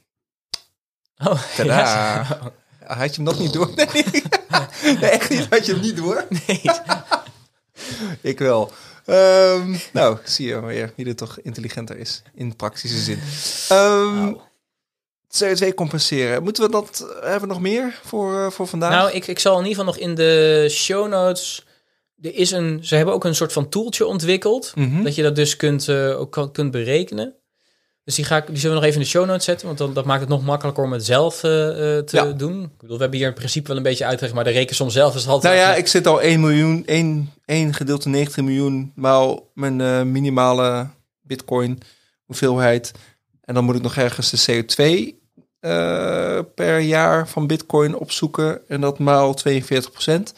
Oh, 1.24 1.42
Tadaa. 1.56 1.76
ja. 1.76 2.52
Had 2.96 3.16
je 3.16 3.22
hem 3.22 3.24
nog 3.24 3.40
niet 3.40 3.54
door? 3.54 3.72
Nee, 4.84 4.96
nee 5.00 5.10
echt 5.10 5.30
niet. 5.30 5.48
Had 5.50 5.66
je 5.66 5.72
hem 5.72 5.82
niet 5.82 5.98
door? 5.98 6.26
Nee. 6.48 6.62
Ik 8.32 8.40
wel. 8.40 8.72
Ehm, 9.06 9.76
nou, 9.94 10.18
zie 10.24 10.48
je 10.48 10.62
weer 10.62 10.94
wie 10.96 11.06
er 11.06 11.16
toch 11.16 11.40
intelligenter 11.40 11.98
is 11.98 12.22
in 12.34 12.56
praktische 12.56 12.98
zin. 12.98 13.20
Ehm, 13.70 14.16
Nou. 14.16 14.38
CO2 15.28 15.74
compenseren. 15.74 16.44
Moeten 16.44 16.64
we 16.64 16.70
dat, 16.72 17.06
hebben 17.22 17.42
we 17.42 17.48
nog 17.48 17.62
meer 17.62 18.00
voor, 18.04 18.40
eh, 18.40 18.52
voor 18.52 18.68
vandaag? 18.68 18.92
Nou, 18.92 19.12
ik, 19.12 19.28
ik 19.28 19.40
zal 19.40 19.60
in 19.60 19.66
ieder 19.66 19.78
geval 19.78 19.94
nog 19.94 19.98
in 20.10 20.16
de 20.16 20.68
show 20.70 21.08
notes. 21.08 21.66
Er 22.22 22.36
is 22.36 22.52
een, 22.52 22.80
ze 22.86 22.96
hebben 22.96 23.14
ook 23.14 23.24
een 23.24 23.36
soort 23.36 23.54
van 23.54 23.70
tooltje 23.70 24.06
ontwikkeld. 24.06 24.72
Mhm. 24.76 25.04
Dat 25.04 25.16
je 25.16 25.24
dat 25.24 25.36
dus 25.36 25.56
kunt, 25.56 25.88
eh, 25.88 26.20
ook 26.20 26.32
kan, 26.32 26.52
kunt 26.52 26.72
berekenen. 26.72 27.36
Dus 28.06 28.16
die, 28.16 28.26
ga 28.26 28.38
ik, 28.38 28.48
die 28.48 28.58
zullen 28.58 28.76
we 28.76 28.82
nog 28.82 28.90
even 28.90 29.02
in 29.02 29.06
de 29.06 29.12
show 29.12 29.26
notes 29.26 29.46
zetten. 29.46 29.66
Want 29.68 29.78
dan, 29.78 29.94
dat 29.94 30.06
maakt 30.06 30.20
het 30.20 30.30
nog 30.30 30.44
makkelijker 30.44 30.84
om 30.84 30.92
het 30.94 31.06
zelf 31.06 31.44
eh, 31.44 31.98
eh, 31.98 32.04
te 32.04 32.16
Ja. 32.16 32.32
doen. 32.32 32.64
Ik 32.64 32.78
bedoel, 32.78 32.96
we 32.96 33.02
hebben 33.02 33.20
hier 33.20 33.28
in 33.28 33.34
principe 33.34 33.68
wel 33.68 33.78
een 33.78 33.84
beetje 33.84 34.06
uitgelegd. 34.06 34.36
Maar 34.36 34.44
de 34.44 34.50
rekensom 34.50 34.90
zelf 34.90 35.16
is 35.16 35.28
altijd... 35.28 35.54
Nou 35.56 35.66
ja, 35.66 35.76
ik 35.76 35.88
zit 35.88 36.08
al 36.08 36.22
1 36.22 36.40
miljoen, 36.40 36.84
1, 36.86 37.34
1 37.46 37.74
gedeeld 37.74 38.06
in 38.06 38.12
90 38.12 38.44
miljoen 38.44 38.92
maal 38.96 39.52
mijn 39.54 39.82
eh, 39.82 40.02
minimale 40.02 40.88
bitcoin 41.22 41.80
hoeveelheid. 42.26 42.92
En 43.44 43.54
dan 43.54 43.64
moet 43.64 43.76
ik 43.76 43.82
nog 43.82 43.96
ergens 43.96 44.30
de 44.46 44.64
CO2 44.64 45.14
eh, 45.60 46.40
per 46.56 46.80
jaar 46.80 47.28
van 47.28 47.48
bitcoin 47.48 47.96
opzoeken. 47.96 48.62
En 48.68 48.82
dat 48.82 49.00
maal 49.00 49.34
42 49.34 49.92
procent. 49.92 50.34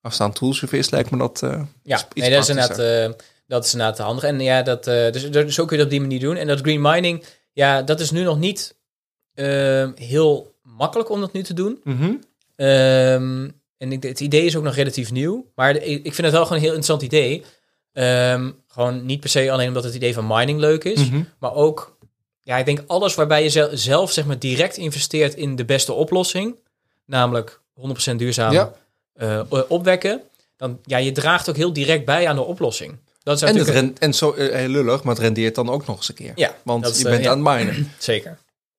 Als 0.00 0.12
het 0.12 0.22
aan 0.22 0.32
toolservice 0.32 0.90
lijkt 0.90 1.10
me 1.10 1.18
dat 1.18 1.40
Ja, 1.82 2.02
nee, 2.14 2.30
dat, 2.30 2.42
is 2.42 2.48
inderdaad, 2.48 3.16
dat 3.48 3.64
is 3.64 3.72
inderdaad 3.72 3.98
handig. 3.98 4.24
En 4.24 4.40
ja, 4.40 4.62
dat, 4.62 4.86
eh, 4.86 5.10
dus, 5.12 5.30
dus 5.30 5.54
zo 5.54 5.64
kun 5.64 5.76
je 5.76 5.82
dat 5.82 5.92
op 5.92 5.98
die 5.98 6.00
manier 6.08 6.20
doen. 6.20 6.36
En 6.36 6.46
dat 6.46 6.60
green 6.60 6.80
mining, 6.80 7.24
ja, 7.52 7.82
dat 7.82 8.00
is 8.00 8.10
nu 8.10 8.22
nog 8.22 8.38
niet 8.38 8.76
eh, 9.34 9.88
heel 9.94 10.54
makkelijk 10.62 11.10
om 11.10 11.20
dat 11.20 11.32
nu 11.32 11.42
te 11.42 11.54
doen. 11.54 11.80
Mhm. 11.84 12.12
Ehm, 12.56 13.48
en 13.78 13.92
ik, 13.92 14.02
het 14.02 14.20
idee 14.20 14.44
is 14.44 14.56
ook 14.56 14.62
nog 14.62 14.74
relatief 14.74 15.10
nieuw. 15.12 15.50
Maar 15.54 15.72
de- 15.72 15.84
ik 15.84 16.14
vind 16.14 16.16
het 16.26 16.30
wel 16.32 16.42
gewoon 16.42 16.56
een 16.58 16.64
heel 16.68 16.74
interessant 16.74 17.02
idee. 17.02 17.44
Ehm, 17.92 18.50
gewoon 18.68 19.06
niet 19.06 19.20
per 19.20 19.28
se 19.30 19.50
alleen 19.50 19.68
omdat 19.68 19.84
het 19.84 19.94
idee 19.94 20.14
van 20.14 20.26
mining 20.26 20.58
leuk 20.60 20.84
is. 20.84 21.08
Mhm. 21.08 21.22
Maar 21.38 21.54
ook, 21.54 21.96
ja, 22.42 22.56
ik 22.56 22.64
denk 22.66 22.84
alles 22.86 23.14
waarbij 23.14 23.42
je 23.42 23.50
zel- 23.50 23.70
zelf 23.72 24.12
zeg 24.12 24.24
maar 24.26 24.38
direct 24.38 24.76
investeert 24.76 25.34
in 25.34 25.56
de 25.56 25.64
beste 25.64 25.92
oplossing. 25.92 26.54
Namelijk 27.06 27.60
100% 27.72 28.18
duurzaam 28.18 28.52
Ja. 28.52 28.72
eh, 29.14 29.40
opwekken. 29.68 30.22
Dan, 30.56 30.78
ja, 30.84 30.96
je 30.96 31.12
draagt 31.12 31.48
ook 31.48 31.56
heel 31.56 31.72
direct 31.72 32.04
bij 32.04 32.28
aan 32.28 32.36
de 32.36 32.42
oplossing. 32.44 32.98
Dat 33.22 33.42
En, 33.42 33.46
het 33.48 33.56
natuurlijk 33.56 33.86
ren- 33.86 33.96
en 33.98 34.14
zo 34.14 34.32
eh, 34.32 34.54
heel 34.54 34.68
lullig, 34.68 35.02
maar 35.02 35.14
het 35.14 35.22
rendeert 35.22 35.54
dan 35.54 35.70
ook 35.70 35.86
nog 35.86 35.96
eens 35.96 36.08
een 36.08 36.14
keer. 36.14 36.32
Ja, 36.34 36.54
Want 36.64 36.86
is, 36.86 36.98
je 36.98 37.04
eh, 37.04 37.10
bent 37.10 37.24
ja. 37.24 37.30
aan 37.30 37.46
het 37.46 37.56
minen. 37.66 37.92
zeker. 37.98 38.38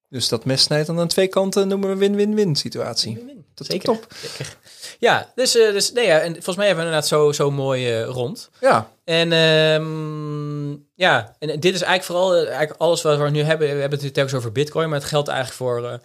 Dus 0.09 0.27
dat 0.27 0.45
mes 0.45 0.61
snijdt 0.61 0.87
dan 0.87 0.99
aan 0.99 1.07
twee 1.07 1.27
kanten 1.27 1.67
noemen 1.67 1.89
we 1.89 1.95
win-win-win 1.95 2.55
situatie. 2.55 3.15
Dat 3.53 3.67
is 3.67 3.73
Zeker. 3.73 3.85
top. 3.93 4.07
Zeker. 4.21 4.55
Ja, 4.99 5.31
dus, 5.35 5.57
eh, 5.57 5.71
dus 5.71 5.91
nee, 5.91 6.05
ja, 6.05 6.19
en 6.19 6.33
volgens 6.33 6.55
mij 6.55 6.65
hebben 6.67 6.85
we 6.85 6.89
inderdaad 6.91 7.09
zo, 7.09 7.31
zo 7.31 7.51
mooi 7.51 8.01
rond. 8.03 8.49
Ja, 8.59 8.91
En 9.03 9.31
ehm, 9.31 10.71
ja, 10.95 11.35
en 11.39 11.59
dit 11.59 11.73
is 11.73 11.81
eigenlijk 11.81 12.03
vooral 12.03 12.35
eigenlijk 12.35 12.73
alles 12.77 13.01
wat 13.01 13.17
we 13.17 13.29
nu 13.29 13.41
hebben. 13.41 13.67
We 13.67 13.73
hebben 13.79 13.91
het 13.91 14.01
nu 14.01 14.11
telkens 14.11 14.35
over 14.37 14.51
Bitcoin, 14.51 14.89
maar 14.89 14.99
het 14.99 15.07
geldt 15.07 15.27
eigenlijk 15.27 15.57
voor, 15.57 15.79
voor 15.81 15.91
alles 15.91 15.99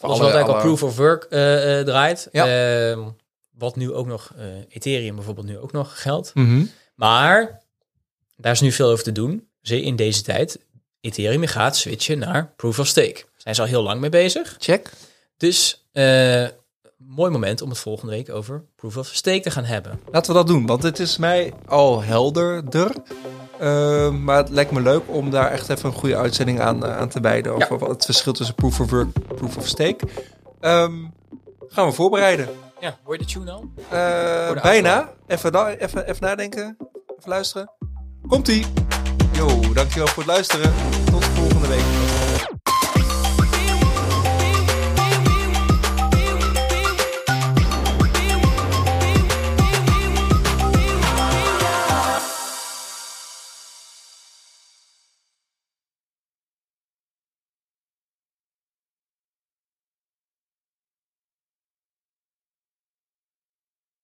alle- 0.00 0.10
wat 0.10 0.20
eigenlijk 0.20 0.46
alle- 0.48 0.54
al 0.54 0.60
proof 0.60 0.82
of 0.82 0.96
work 0.96 1.24
draait. 1.86 2.28
Ja. 2.32 2.46
Ehm, 2.90 3.00
wat 3.58 3.76
nu 3.76 3.92
ook 3.92 4.06
nog, 4.06 4.32
Ethereum 4.68 5.14
bijvoorbeeld 5.14 5.46
nu 5.46 5.58
ook 5.58 5.72
nog 5.72 6.02
geldt. 6.02 6.30
Mhm. 6.34 6.64
Maar 6.94 7.62
daar 8.36 8.52
is 8.52 8.60
nu 8.60 8.72
veel 8.72 8.90
over 8.90 9.04
te 9.04 9.12
doen. 9.12 9.48
Zeker 9.60 9.86
in 9.86 9.96
deze 9.96 10.22
tijd. 10.22 10.58
Ethereum 11.00 11.46
gaat 11.46 11.76
switchen 11.76 12.18
naar 12.18 12.52
proof 12.56 12.78
of 12.78 12.86
stake. 12.86 13.24
Zijn 13.36 13.54
ze 13.54 13.60
al 13.60 13.66
heel 13.66 13.82
lang 13.82 14.00
mee 14.00 14.10
bezig. 14.10 14.56
check. 14.58 14.90
Dus 15.36 15.86
eh, 15.92 16.46
mooi 16.96 17.30
moment 17.30 17.62
om 17.62 17.68
het 17.68 17.78
volgende 17.78 18.12
week 18.12 18.30
over 18.30 18.64
proof 18.76 18.96
of 18.96 19.06
stake 19.06 19.40
te 19.40 19.50
gaan 19.50 19.64
hebben. 19.64 20.00
Laten 20.10 20.32
we 20.32 20.38
dat 20.38 20.46
doen, 20.46 20.66
want 20.66 20.82
het 20.82 20.98
is 20.98 21.16
mij 21.16 21.52
al 21.66 22.02
helderder. 22.02 22.90
Uh, 23.60 24.10
maar 24.10 24.36
het 24.36 24.48
lijkt 24.48 24.70
me 24.70 24.80
leuk 24.80 25.02
om 25.06 25.30
daar 25.30 25.50
echt 25.50 25.68
even 25.68 25.88
een 25.88 25.94
goede 25.94 26.16
uitzending 26.16 26.60
aan, 26.60 26.84
uh, 26.84 26.96
aan 26.96 27.08
te 27.08 27.20
wijden. 27.20 27.52
Over 27.54 27.72
Ja. 27.72 27.78
wat 27.78 27.88
het 27.88 28.04
verschil 28.04 28.32
tussen 28.32 28.54
proof 28.54 28.80
of 28.80 28.90
work 28.90 29.08
en 29.28 29.36
proof 29.36 29.56
of 29.56 29.66
stake. 29.66 30.06
Um, 30.60 31.14
gaan 31.68 31.86
we 31.86 31.92
voorbereiden. 31.92 32.48
Ja, 32.80 32.98
hoor 33.04 33.12
je 33.18 33.18
de 33.18 33.32
tune 33.32 33.50
al? 33.50 33.70
Uh, 33.92 34.62
bijna. 34.62 35.12
Even, 35.26 35.78
even, 35.78 36.06
even 36.08 36.22
nadenken. 36.22 36.76
Even 37.18 37.30
luisteren. 37.30 37.70
Komt-ie. 38.28 38.64
Yo, 39.32 39.72
dankjewel 39.72 40.06
voor 40.06 40.22
het 40.22 40.32
luisteren. 40.32 40.72
Tot 41.10 41.24
volgende 41.24 41.68
week. 41.68 42.05